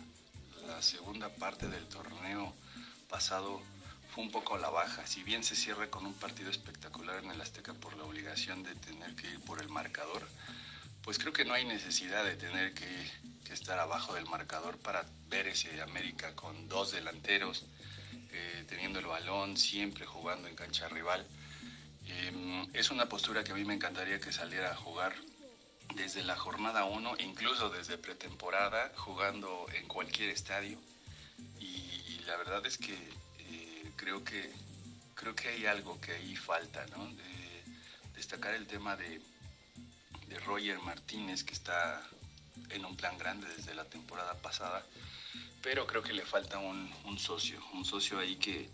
[0.80, 2.52] segunda parte del torneo
[3.08, 3.60] pasado
[4.12, 5.06] fue un poco a la baja.
[5.06, 8.74] Si bien se cierra con un partido espectacular en el Azteca por la obligación de
[8.74, 10.26] tener que ir por el marcador,
[11.02, 13.10] pues creo que no hay necesidad de tener que,
[13.44, 17.64] que estar abajo del marcador para ver ese América con dos delanteros,
[18.30, 21.26] eh, teniendo el balón, siempre jugando en cancha rival.
[22.08, 25.14] Em, es una postura que a mí me encantaría que saliera a jugar
[25.94, 30.78] desde la jornada 1, incluso desde pretemporada, jugando en cualquier estadio.
[31.60, 34.50] Y, la verdad es que eh, creo que
[35.14, 37.08] creo que hay algo que ahí falta, ¿no?
[38.16, 39.20] destacar el tema de,
[40.26, 42.02] de Roger Martínez, que está
[42.70, 44.84] en un plan grande desde la temporada pasada,
[45.62, 48.68] pero creo que le falta un socio, un socio ahí que,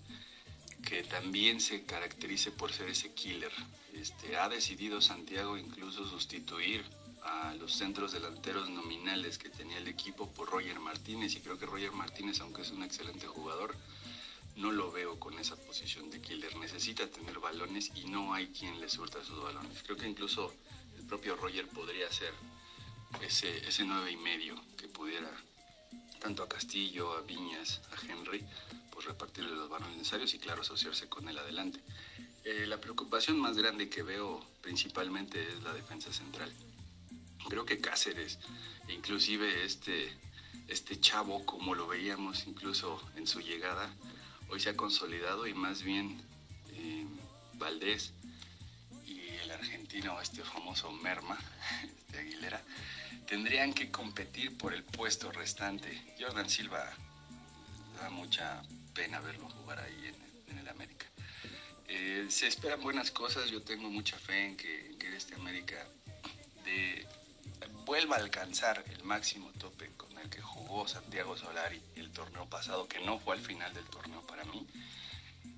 [0.92, 3.50] que también se caracterice por ser ese killer.
[3.94, 6.84] Este, ha decidido Santiago incluso sustituir
[7.22, 11.64] a los centros delanteros nominales que tenía el equipo por Roger Martínez y creo que
[11.64, 13.74] Roger Martínez, aunque es un excelente jugador,
[14.56, 16.54] no lo veo con esa posición de killer.
[16.58, 19.82] Necesita tener balones y no hay quien le surta sus balones.
[19.84, 20.52] Creo que incluso
[20.98, 22.34] el propio Roger podría ser
[23.22, 25.30] ese, ese nueve y medio que pudiera
[26.20, 28.44] tanto a Castillo, a Viñas, a Henry,
[29.02, 31.80] pues repartirle los balones necesarios y claro, asociarse con él adelante.
[32.44, 36.52] Eh, la preocupación más grande que veo principalmente es la defensa central.
[37.48, 38.38] Creo que Cáceres,
[38.88, 40.12] inclusive este,
[40.68, 43.92] este chavo, como lo veíamos incluso en su llegada,
[44.48, 46.20] hoy se ha consolidado y más bien
[46.72, 47.06] eh,
[47.54, 48.12] Valdés
[49.04, 51.38] y el argentino, este famoso Merma,
[51.82, 52.62] este Aguilera,
[53.26, 56.14] tendrían que competir por el puesto restante.
[56.20, 56.92] Jordan Silva
[58.00, 58.62] da mucha
[58.94, 60.14] pena verlo jugar ahí
[60.48, 61.06] en, el América.
[61.88, 65.86] Eh, se esperan buenas cosas, yo tengo mucha fe en que, este América
[67.84, 72.88] vuelva a alcanzar el máximo tope con el que jugó Santiago Solari el torneo pasado,
[72.88, 74.66] que no fue al final del torneo para mí,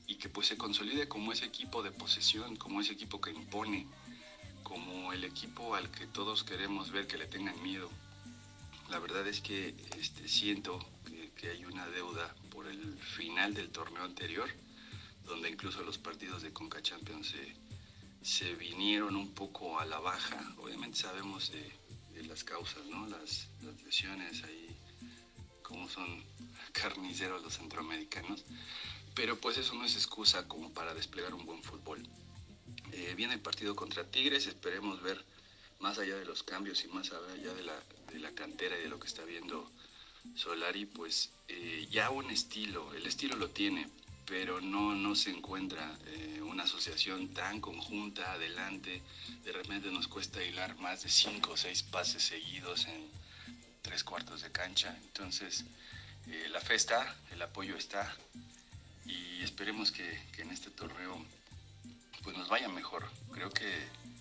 [0.07, 3.87] y que pues se consolide como ese equipo de posesión, como ese equipo que impone,
[4.63, 7.91] como el equipo al que todos queremos ver que le tengan miedo.
[8.91, 10.85] La verdad es que este, siento
[11.35, 14.49] que, hay una deuda por el final del torneo anterior,
[15.25, 17.35] donde incluso los partidos de Conca Champions
[18.23, 20.55] se, vinieron un poco a la baja.
[20.59, 23.07] Obviamente sabemos de, las causas, ¿no?
[23.07, 23.49] Las,
[23.85, 24.75] lesiones ahí,
[25.63, 26.25] como son
[26.73, 28.45] carniceros los centroamericanos.
[29.15, 32.03] Pero pues eso no es excusa como para desplegar un buen fútbol.
[32.93, 35.25] Eh, viene el partido contra Tigres, esperemos ver
[35.81, 37.79] más allá de los cambios y más allá de la,
[38.13, 39.71] de la cantera y de lo que está viendo
[40.35, 43.89] Solari, pues eh, ya un estilo, el estilo lo tiene,
[44.27, 49.03] pero no, no se encuentra eh, una asociación tan conjunta adelante.
[49.45, 53.09] De repente nos cuesta hilar más de cinco o seis pases seguidos en
[53.83, 54.97] tres cuartos de cancha.
[55.05, 55.65] Entonces,
[56.27, 58.17] eh, la fe está, el apoyo está
[59.05, 61.25] y esperemos que, en este torneo
[62.23, 63.11] pues nos vaya mejor.
[63.33, 63.71] Creo que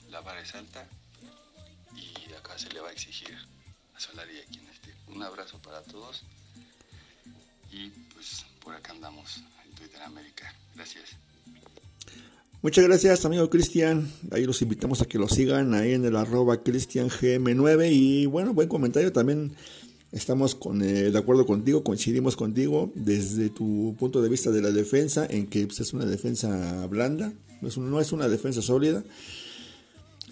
[0.10, 0.86] la vara es alta
[1.96, 3.38] y acá se le va a exigir
[3.96, 4.94] a Solari a quien esté.
[5.08, 6.24] Un abrazo para todos
[7.72, 10.54] y pues por acá andamos en Twitter América.
[10.76, 11.18] Gracias.
[12.62, 14.10] Muchas gracias, amigo Cristian.
[14.32, 17.92] Ahí los invitamos a que lo sigan ahí en el arroba CristianGM9.
[17.92, 19.12] Y bueno, buen comentario.
[19.12, 19.54] También
[20.14, 24.72] estamos con, eh, de acuerdo contigo, coincidimos contigo desde tu punto de vista de la
[24.72, 29.04] defensa, en que pues, es una defensa blanda, no es, no es una defensa sólida.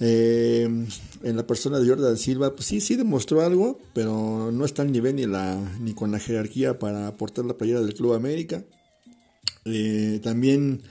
[0.04, 4.82] Eh, en la persona de Jordan Silva, pues sí, sí demostró algo, pero no está
[4.82, 8.64] al nivel ni, la, ni con la jerarquía para aportar la playera del Club América.
[9.66, 10.82] Eh, también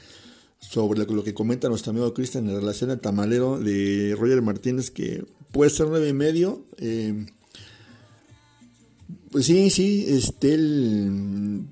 [0.61, 5.25] sobre lo que comenta nuestro amigo Cristian en relación al tamalero de Roger Martínez, que
[5.51, 6.65] puede ser nueve y medio.
[6.79, 7.27] Eh,
[9.31, 10.59] pues sí, sí, este,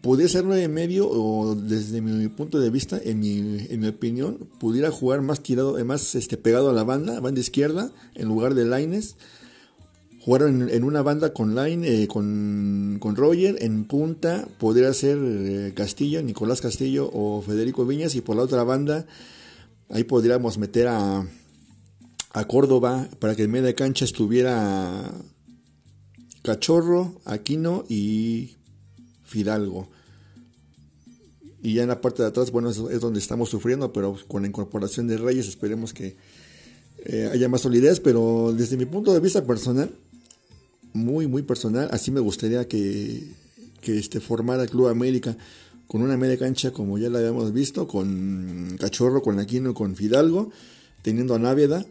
[0.01, 4.39] podría ser nueve medio o desde mi punto de vista, en mi, en mi opinión,
[4.61, 8.65] pudiera jugar más tirado, más este, pegado a la banda, banda izquierda, en lugar de
[8.65, 9.17] Lines.
[10.21, 15.19] Jugar en, en, una banda con Line, eh, con, con, Roger, en punta podría ser
[15.21, 19.07] eh, Castillo, Nicolás Castillo o Federico Viñas, y por la otra banda,
[19.91, 21.27] ahí podríamos meter a,
[22.33, 25.13] a Córdoba para que en media cancha estuviera
[26.49, 28.57] Cachorro, Aquino y
[29.27, 29.87] Fidalgo.
[31.63, 34.49] Y ya en la parte de atrás, bueno, es, donde estamos sufriendo, pero con la
[34.49, 36.17] incorporación de Reyes esperemos que
[37.05, 38.01] eh, haya más solidez.
[38.01, 39.91] Pero desde mi punto de vista personal,
[40.95, 43.25] muy, muy personal, así me gustaría que,
[43.83, 45.37] que este, formara el Club América
[45.87, 50.51] con una media cancha como ya la habíamos visto, con Cachorro, con Aquino, con Fidalgo,
[51.03, 51.85] teniendo a Náveda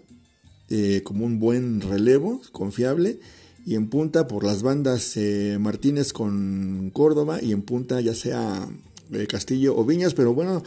[0.72, 3.20] eh, como un buen relevo, confiable
[3.68, 8.65] y en punta por las bandas eh, Martínez con Córdoba y en punta ya sea
[9.11, 10.63] eh, Castillo o Viñas, pero bueno,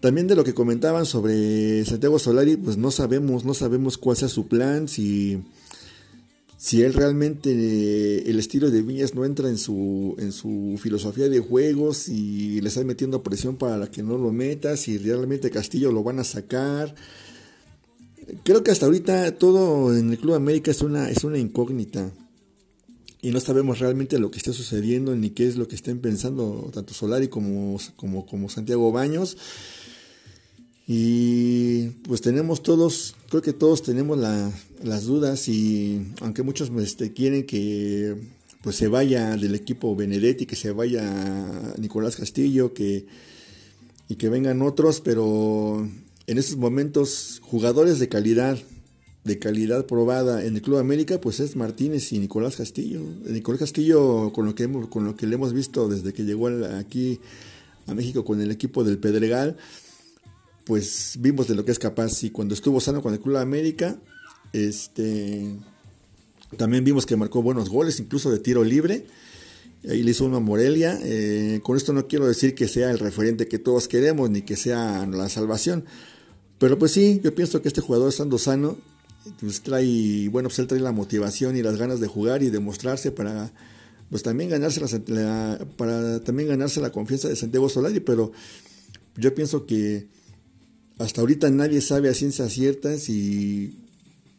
[0.00, 4.28] también de lo que comentaban sobre Santiago Solari, pues no sabemos, no sabemos cuál sea
[4.28, 5.38] su plan, si,
[6.58, 11.30] si él realmente eh, el estilo de Viñas no entra en su, en su filosofía
[11.30, 15.92] de juegos, si le está metiendo presión para que no lo meta, si realmente Castillo
[15.92, 16.94] lo van a sacar.
[18.44, 22.10] Creo que hasta ahorita todo en el Club América es una, es una incógnita.
[23.20, 26.70] Y no sabemos realmente lo que está sucediendo ni qué es lo que estén pensando
[26.72, 29.36] tanto Solari como, como, como Santiago Baños.
[30.86, 34.50] Y pues tenemos todos, creo que todos tenemos la,
[34.82, 38.16] las dudas y aunque muchos este, quieren que
[38.62, 43.06] pues se vaya del equipo Benedetti, que se vaya Nicolás Castillo, que,
[44.08, 45.86] y que vengan otros, pero
[46.28, 48.58] en estos momentos jugadores de calidad,
[49.24, 53.00] de calidad probada en el Club América, pues es Martínez y Nicolás Castillo.
[53.24, 56.48] Nicolás Castillo, con lo que, hemos, con lo que le hemos visto desde que llegó
[56.78, 57.18] aquí
[57.86, 59.56] a México con el equipo del Pedregal,
[60.66, 62.22] pues vimos de lo que es capaz.
[62.22, 63.96] Y cuando estuvo sano con el Club América,
[64.52, 65.56] este,
[66.58, 69.06] también vimos que marcó buenos goles, incluso de tiro libre.
[69.88, 70.98] Ahí le hizo uno a Morelia.
[71.02, 74.56] Eh, con esto no quiero decir que sea el referente que todos queremos, ni que
[74.56, 75.86] sea la salvación.
[76.58, 78.76] Pero pues sí, yo pienso que este jugador estando sano,
[79.40, 83.12] pues trae, bueno, pues él trae la motivación y las ganas de jugar y demostrarse
[83.12, 83.52] para
[84.10, 88.32] pues también ganarse la, para también ganarse la confianza de Santiago Solari, pero
[89.16, 90.06] yo pienso que
[90.98, 93.76] hasta ahorita nadie sabe a ciencia cierta si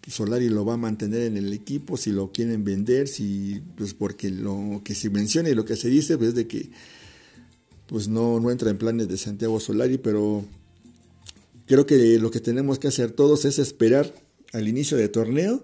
[0.08, 4.32] Solari lo va a mantener en el equipo, si lo quieren vender, si pues porque
[4.32, 6.72] lo que se menciona y lo que se dice pues, es de que
[7.86, 10.44] pues no, no entra en planes de Santiago Solari, pero
[11.70, 14.14] creo que lo que tenemos que hacer todos es esperar
[14.52, 15.64] al inicio de torneo,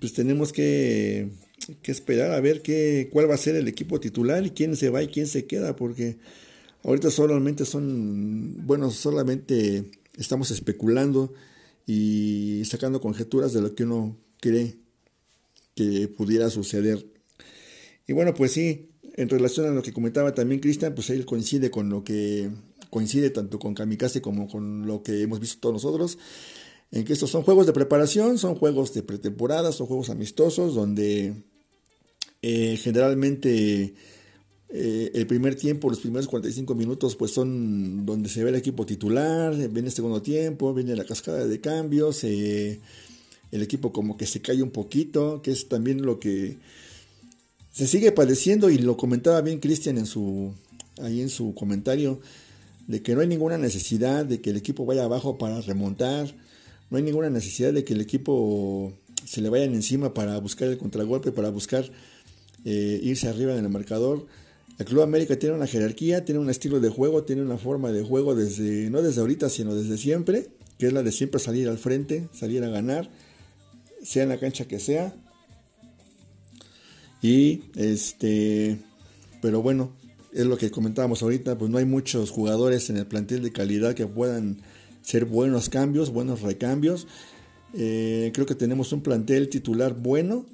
[0.00, 1.28] pues tenemos que
[1.82, 4.90] que esperar a ver qué, cuál va a ser el equipo titular y quién se
[4.90, 6.18] va y quién se queda, porque
[6.84, 9.84] ahorita solamente son, bueno, solamente
[10.16, 11.32] estamos especulando
[11.86, 14.76] y sacando conjeturas de lo que uno cree
[15.74, 17.06] que pudiera suceder.
[18.06, 21.70] Y bueno, pues sí, en relación a lo que comentaba también Cristian, pues él coincide
[21.70, 22.50] con lo que
[22.90, 26.18] coincide tanto con Kamikaze como con lo que hemos visto todos nosotros,
[26.90, 31.34] en que estos son juegos de preparación, son juegos de pretemporada, son juegos amistosos donde
[32.40, 33.94] eh, generalmente
[34.70, 38.86] eh, el primer tiempo, los primeros 45 minutos, pues son donde se ve el equipo
[38.86, 42.80] titular, viene el segundo tiempo, viene la cascada de cambios, el
[43.50, 46.58] equipo como que se cae un poquito, que es también lo que
[47.72, 50.52] se sigue padeciendo y lo comentaba bien Cristian en su
[51.00, 52.20] ahí en su comentario
[52.88, 56.34] de que no hay ninguna necesidad de que el equipo vaya abajo para remontar,
[56.90, 58.92] no hay ninguna necesidad de que el equipo
[59.24, 61.84] se le vayan encima para buscar el contragolpe, para buscar
[62.64, 64.26] eh, irse arriba en el marcador.
[64.78, 68.02] El Club América tiene una jerarquía, tiene un estilo de juego, tiene una forma de
[68.02, 71.76] juego desde, no desde ahorita, sino desde siempre, que es la de siempre salir al
[71.76, 73.10] frente, salir a ganar,
[74.02, 75.14] sea en la cancha que sea.
[77.20, 78.78] Y este,
[79.42, 79.92] pero bueno,
[80.32, 83.94] es lo que comentábamos ahorita, pues no hay muchos jugadores en el plantel de calidad
[83.94, 84.58] que puedan
[85.02, 87.06] ser buenos cambios, buenos recambios.
[87.74, 90.46] Eh, creo que tenemos un plantel titular bueno,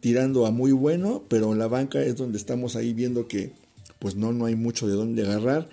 [0.00, 3.52] tirando a muy bueno, pero en la banca es donde estamos ahí viendo que
[3.98, 5.68] pues no, no hay mucho de dónde agarrar.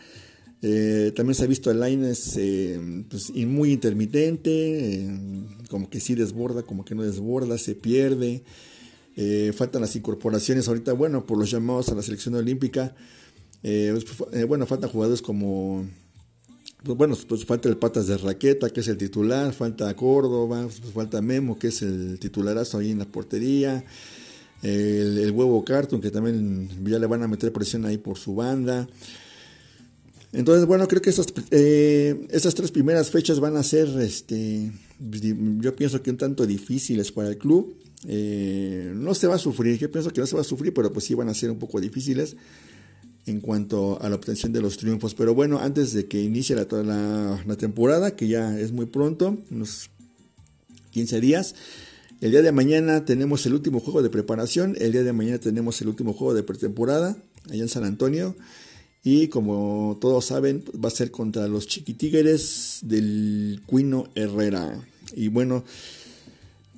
[0.61, 4.51] Eh, también se ha visto el line eh, pues, muy intermitente,
[4.95, 5.19] eh,
[5.69, 8.43] como que sí desborda, como que no desborda, se pierde.
[9.55, 12.95] Faltan las incorporaciones ahorita, bueno, por los llamados a la selección olímpica.
[13.61, 15.85] Pues, bueno, faltan jugadores como
[16.83, 20.93] pues bueno, pues falta el Patas de Raqueta, que es el titular, falta Córdoba, pues
[20.93, 23.83] falta Memo, que es el titularazo ahí en la portería,
[24.61, 28.87] el, Huevo Carton, que también ya le van a meter presión ahí por su banda.
[30.33, 35.75] Entonces, bueno, creo que esas, eh, esas tres primeras fechas van a ser, este, yo
[35.75, 37.73] pienso que un tanto difíciles para el club.
[38.05, 40.91] Eh, no se va a sufrir, yo pienso que no se va a sufrir, pero
[40.91, 42.35] pues sí van a ser un poco difíciles
[43.25, 45.13] en cuanto a la obtención de los triunfos.
[45.13, 46.65] Pero bueno, antes de que inicie la,
[47.45, 49.89] la, temporada, que ya es muy pronto, unos
[50.91, 51.55] 15 días,
[52.21, 55.81] el día de mañana tenemos el último juego de preparación, el día de mañana tenemos
[55.81, 57.17] el último juego de pretemporada
[57.49, 58.35] allá en San Antonio.
[59.03, 64.81] Y como todos saben, va a ser contra los chiquitigres del Cuino Herrera.
[65.15, 65.63] Y bueno,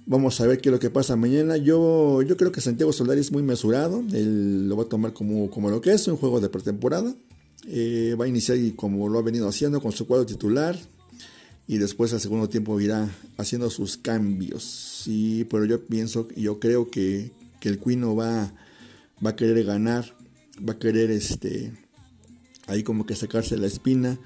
[0.09, 1.55] Vamos a ver qué es lo que pasa mañana.
[1.55, 4.03] Yo, yo creo que Santiago Solari es muy mesurado.
[4.11, 7.13] Él lo va a tomar como, como lo que es, un juego de pretemporada.
[7.67, 10.75] Eh, va a iniciar como lo ha venido haciendo con su cuadro titular.
[11.67, 13.07] Y después al segundo tiempo irá
[13.37, 14.63] haciendo sus cambios.
[14.63, 17.29] Sí, pero yo pienso, yo creo que,
[17.59, 18.51] que el Cuino va,
[19.23, 20.11] va a querer ganar.
[20.67, 21.71] Va a querer este
[22.65, 24.19] ahí como que sacarse la espina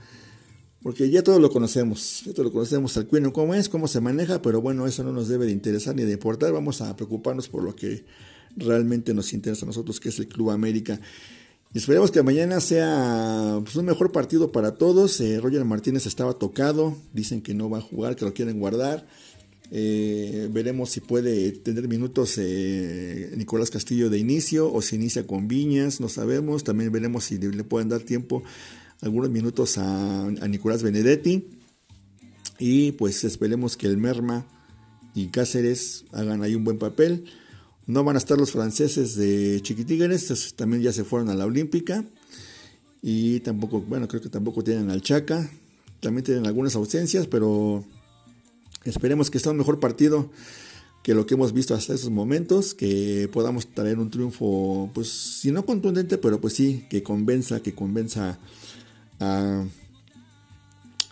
[0.83, 4.01] porque ya todos lo conocemos, ya todos lo conocemos al Cuino, cómo es, cómo se
[4.01, 7.47] maneja, pero bueno, eso no nos debe de interesar ni de importar, vamos a preocuparnos
[7.47, 8.03] por lo que
[8.57, 10.99] realmente nos interesa a nosotros, que es el Club América.
[11.73, 15.19] Esperemos que mañana sea pues, un mejor partido para todos.
[15.21, 19.07] Eh, Roger Martínez estaba tocado, dicen que no va a jugar, que lo quieren guardar.
[19.71, 25.47] Eh, veremos si puede tener minutos eh, Nicolás Castillo de inicio o si inicia con
[25.47, 26.63] Viñas, no sabemos.
[26.63, 28.43] También veremos si le pueden dar tiempo
[29.01, 31.47] algunos minutos a, Nicolás Benedetti.
[32.59, 34.45] Y pues esperemos que el Merma
[35.15, 37.25] y Cáceres hagan ahí un buen papel.
[37.87, 42.05] No van a estar los franceses de Chiquitígeres, también ya se fueron a la Olímpica.
[43.01, 45.49] Y tampoco, bueno, creo que tampoco tienen al Chaca.
[45.99, 47.83] También tienen algunas ausencias, pero
[48.85, 50.29] esperemos que sea un mejor partido
[51.03, 55.51] que lo que hemos visto hasta esos momentos, que podamos traer un triunfo, pues si
[55.51, 58.39] no contundente, pero pues sí, que convenza, que convenza
[59.23, 59.65] a,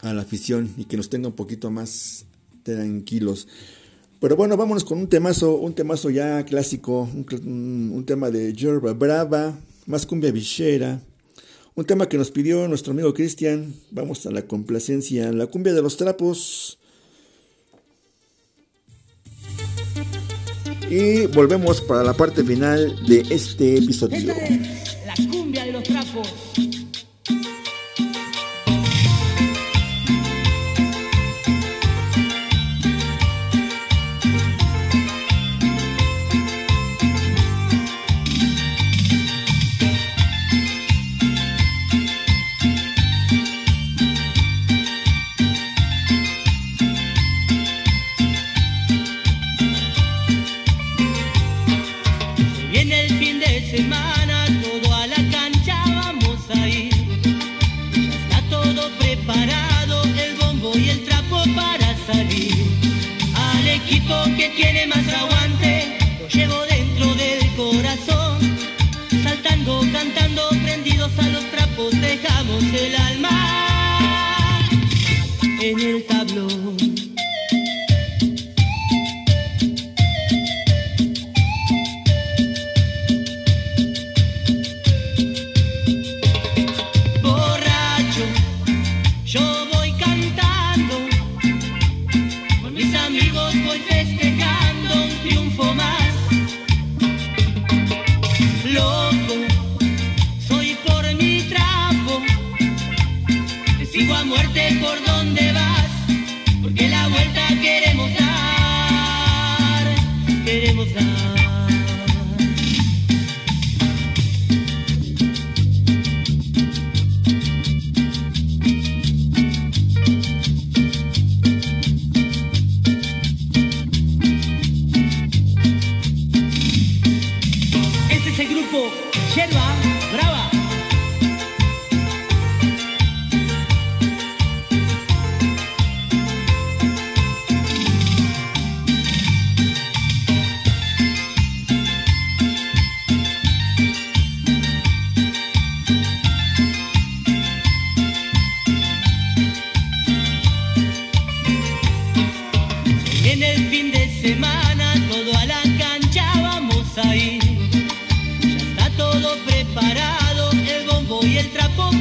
[0.03, 2.25] la afición y que nos tenga un poquito más
[2.63, 3.47] tranquilos.
[4.19, 9.57] Pero bueno, vámonos con un temazo, un temazo ya clásico, un, tema de Yerba Brava,
[9.87, 11.01] más cumbia bichera,
[11.75, 13.73] un tema que nos pidió nuestro amigo Cristian.
[13.89, 16.77] Vamos a la complacencia, la cumbia de los trapos.
[20.89, 24.33] Y volvemos para la parte final de este episodio.
[25.05, 26.50] La cumbia de los trapos.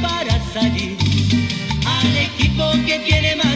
[0.01, 0.97] Para salir.
[1.85, 3.50] Al equipo que tiene más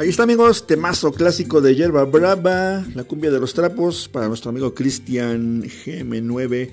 [0.00, 4.48] Ahí está amigos, temazo clásico de Yerba Brava, la cumbia de los trapos para nuestro
[4.48, 6.70] amigo Cristian GM9.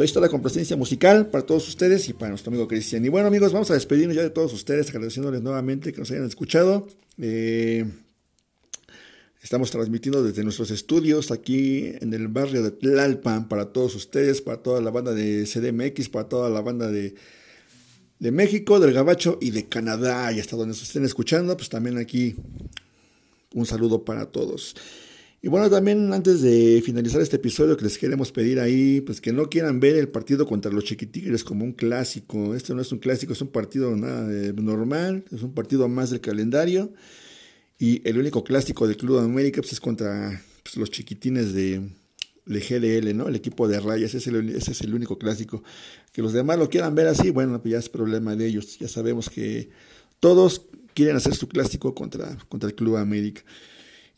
[0.00, 3.04] Ahí está la complacencia musical para todos ustedes y para nuestro amigo Cristian.
[3.04, 6.26] Y bueno amigos, vamos a despedirnos ya de todos ustedes, agradeciéndoles nuevamente que nos hayan
[6.26, 6.88] escuchado.
[7.18, 7.88] Eh,
[9.40, 14.56] estamos transmitiendo desde nuestros estudios aquí en el barrio de Tlalpan para todos ustedes, para
[14.56, 17.14] toda la banda de CDMX, para toda la banda de
[18.22, 20.32] de México, del Gabacho y de Canadá.
[20.32, 22.36] Y hasta donde se estén escuchando, pues también aquí
[23.52, 24.76] un saludo para todos.
[25.42, 29.32] Y bueno, también antes de finalizar este episodio que les queremos pedir ahí, pues que
[29.32, 32.54] no quieran ver el partido contra los Chiquitigres como un clásico.
[32.54, 36.20] Este no es un clásico, es un partido nada normal, es un partido más del
[36.20, 36.92] calendario.
[37.76, 41.90] Y el único clásico del Club de América pues, es contra pues, los chiquitines de,
[42.46, 43.28] de, GDL, ¿no?
[43.28, 45.62] El equipo de rayas, ese es, el, es el único clásico.
[46.12, 48.78] Que los demás lo quieran ver así, bueno, pues ya es problema de ellos.
[48.78, 49.70] Ya sabemos que
[50.20, 53.42] todos quieren hacer su clásico contra, contra el Club América.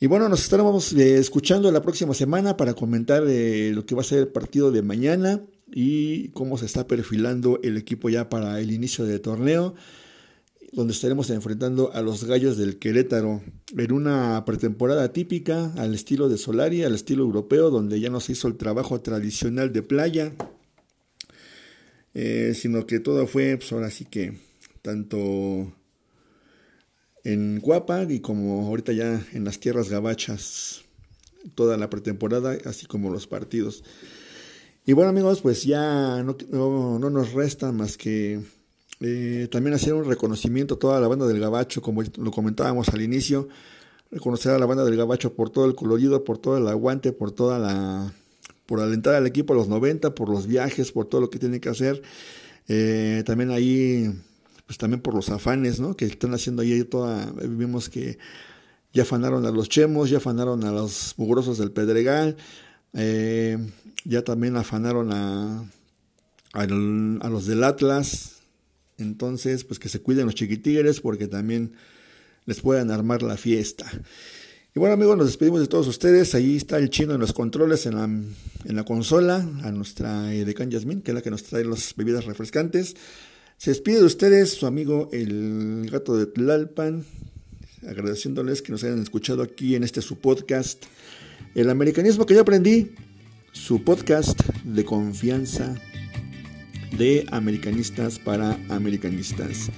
[0.00, 4.02] Y bueno, nos estaremos eh, escuchando la próxima semana para comentar eh, lo que va
[4.02, 5.40] a ser el partido de mañana
[5.72, 9.74] y cómo se está perfilando el equipo ya para el inicio del torneo,
[10.74, 13.42] donde estaremos enfrentando a los gallos del Querétaro
[13.76, 18.32] en una pretemporada típica al estilo de Solari, al estilo europeo, donde ya no se
[18.32, 20.32] hizo el trabajo tradicional de playa,
[22.12, 24.38] eh, sino que todo fue, pues ahora sí que
[24.82, 25.72] tanto
[27.22, 30.82] en Guapa y como ahorita ya en las tierras gabachas
[31.54, 33.84] toda la pretemporada, así como los partidos.
[34.86, 38.40] Y bueno amigos, pues ya no, no, nos resta más que
[39.06, 43.02] eh, también hacer un reconocimiento a toda la banda del Gabacho, como lo comentábamos al
[43.02, 43.48] inicio,
[44.10, 47.30] reconocer a la banda del Gabacho por todo el colorido, por todo el aguante, por
[47.30, 48.12] toda la
[48.64, 51.60] por alentar al equipo a los 90, por los viajes, por todo lo que tiene
[51.60, 52.00] que hacer.
[52.66, 54.10] Eh, también ahí
[54.66, 55.94] pues también por los afanes, ¿no?
[55.94, 58.18] Que están haciendo ahí toda, vimos que
[58.94, 62.36] ya afanaron a los chemos, ya afanaron a los mugrosos del Pedregal,
[62.94, 63.58] eh,
[64.04, 65.68] ya también afanaron a,
[66.52, 68.43] a, los del Atlas,
[68.98, 71.72] entonces pues que se cuiden los chiquitigres porque también
[72.46, 73.90] les puedan armar la fiesta.
[74.76, 76.34] Y bueno amigos, nos despedimos de todos ustedes.
[76.34, 78.34] Ahí está el chino en los controles, en
[78.64, 82.96] la, consola, a nuestra Decan Yasmin, que es la que nos trae las bebidas refrescantes.
[83.56, 87.04] Se despide de ustedes su amigo el gato de Tlalpan,
[87.86, 90.82] agradeciéndoles que nos hayan escuchado aquí en este su podcast,
[91.54, 92.90] El Americanismo que yo aprendí,
[93.52, 95.80] su podcast de confianza
[96.96, 99.70] de americanistas para americanistas.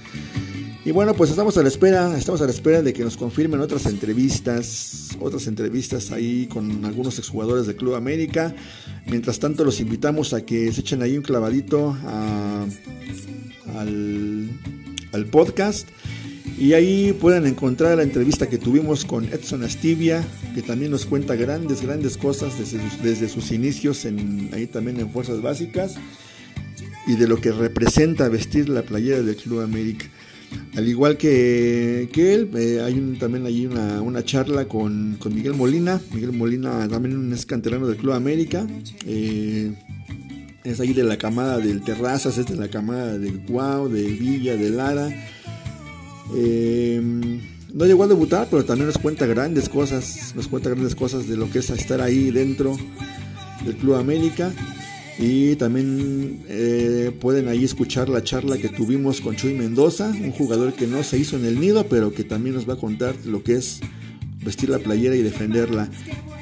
[0.87, 3.59] Y bueno, pues estamos a la espera, estamos a la espera de que nos confirmen
[3.59, 8.55] otras entrevistas, otras entrevistas ahí con algunos exjugadores del Club América.
[9.05, 12.65] Mientras tanto, los invitamos a que se echen ahí un clavadito a
[13.75, 15.89] al, podcast.
[16.57, 20.23] Y ahí pueden encontrar la entrevista que tuvimos con Edson Astivia,
[20.55, 22.53] que también nos cuenta grandes, grandes cosas
[23.03, 25.95] desde, sus inicios en, ahí también en Fuerzas Básicas
[27.07, 30.05] y de lo que representa vestir la playera del Club América.
[30.75, 35.53] Al igual que, que él, eh, hay también allí una, una charla con, con, Miguel
[35.53, 35.99] Molina.
[36.13, 38.65] Miguel Molina también un canterano del Club América.
[39.05, 39.73] Eh,
[40.63, 44.55] es ahí de la camada del Terrazas, es de la camada del Guau, de Villa,
[44.55, 45.09] de Lara.
[46.35, 47.01] Eh,
[47.73, 51.37] no llegó a debutar, pero también nos cuenta grandes cosas, nos cuenta grandes cosas de
[51.37, 52.77] lo que es estar ahí dentro
[53.65, 54.51] del Club América.
[55.19, 60.73] Y también eh, pueden ahí escuchar la charla que tuvimos con Chuy Mendoza, un jugador
[60.73, 63.41] que no se hizo en el nido, pero que también nos va a contar lo
[63.41, 63.79] que es
[64.43, 65.89] vestir la playera y defenderla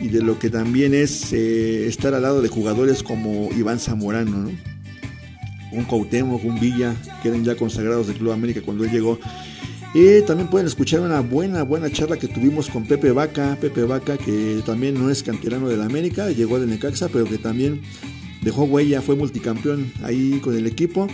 [0.01, 4.37] y de lo que también es eh, estar al lado de jugadores como Iván Zamorano,
[4.37, 4.51] ¿no?
[5.71, 9.19] un Cuauhtémoc, un Villa, que eran ya consagrados del Club América cuando él llegó.
[9.93, 14.17] Y también pueden escuchar una buena, buena charla que tuvimos con Pepe Vaca, Pepe Vaca
[14.17, 17.81] que también no es canterano del América, llegó de Necaxa, pero que también
[18.45, 21.07] dejó huella, fue multicampeón ahí con el equipo.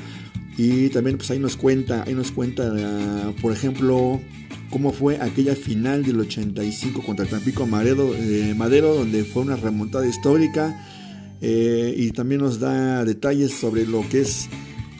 [0.57, 4.21] Y también pues ahí nos cuenta, ahí nos cuenta, ah, por ejemplo,
[4.69, 10.05] cómo fue aquella final del 85 contra Tampico Madero, eh, Madero donde fue una remontada
[10.05, 10.85] histórica
[11.39, 14.49] eh, y también nos da detalles sobre lo que es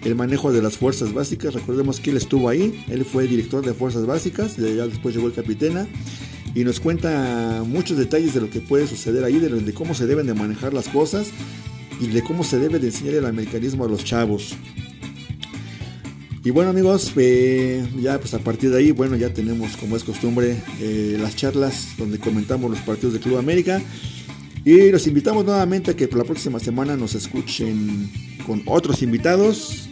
[0.03, 1.53] el manejo de las fuerzas básicas.
[1.53, 5.34] Recordemos que él estuvo ahí, él fue director de fuerzas básicas, ya después llegó el
[5.34, 5.86] capitana
[6.55, 10.07] y nos cuenta muchos detalles de lo que puede suceder ahí, de, de cómo se
[10.07, 11.27] deben de manejar las cosas
[12.02, 14.56] y de cómo se debe de enseñar el americanismo a los chavos.
[16.43, 20.04] Y bueno amigos, eh, ya pues a partir de ahí, bueno, ya tenemos como es
[20.04, 23.80] costumbre eh, las charlas donde comentamos los partidos de Club América.
[24.66, 28.12] Y los invitamos nuevamente a que la próxima semana nos escuchen
[28.45, 29.88] con otros invitados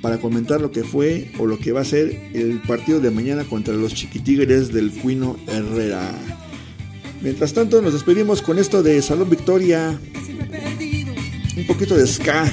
[0.00, 3.44] para comentar lo que fue o lo que va a ser el partido de mañana
[3.44, 6.12] contra los chiquitigres del Cuino Herrera.
[7.20, 9.96] Mientras tanto, nos despedimos con esto de Salón Victoria,
[11.62, 12.44] un poquito de ska.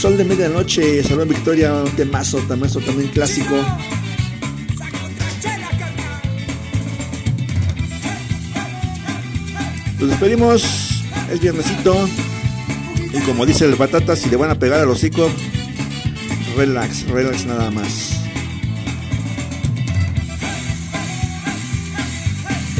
[0.00, 3.54] Sol de Medianoche, Salón Victoria, un temazo, temazo también clásico.
[9.98, 10.62] Nos despedimos,
[11.30, 12.08] es viernesito.
[13.12, 15.28] Y como dice el batata, si le van a pegar al hocico,
[16.56, 18.09] Relax, relax nada más.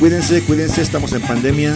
[0.01, 1.75] Cuídense, cuídense, estamos en pandemia.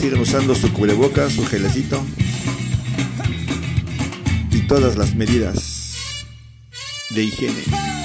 [0.00, 2.00] Sigan usando su cubrebocas, su gelecito
[4.52, 6.14] y todas las medidas
[7.10, 7.97] de higiene.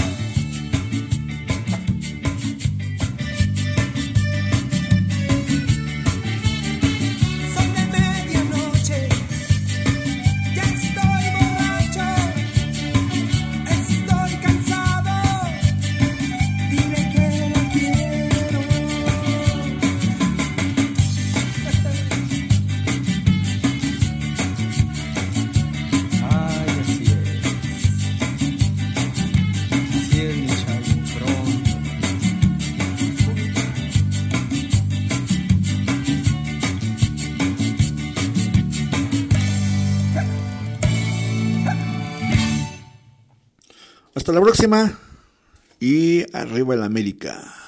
[45.80, 47.63] Y arriba el América.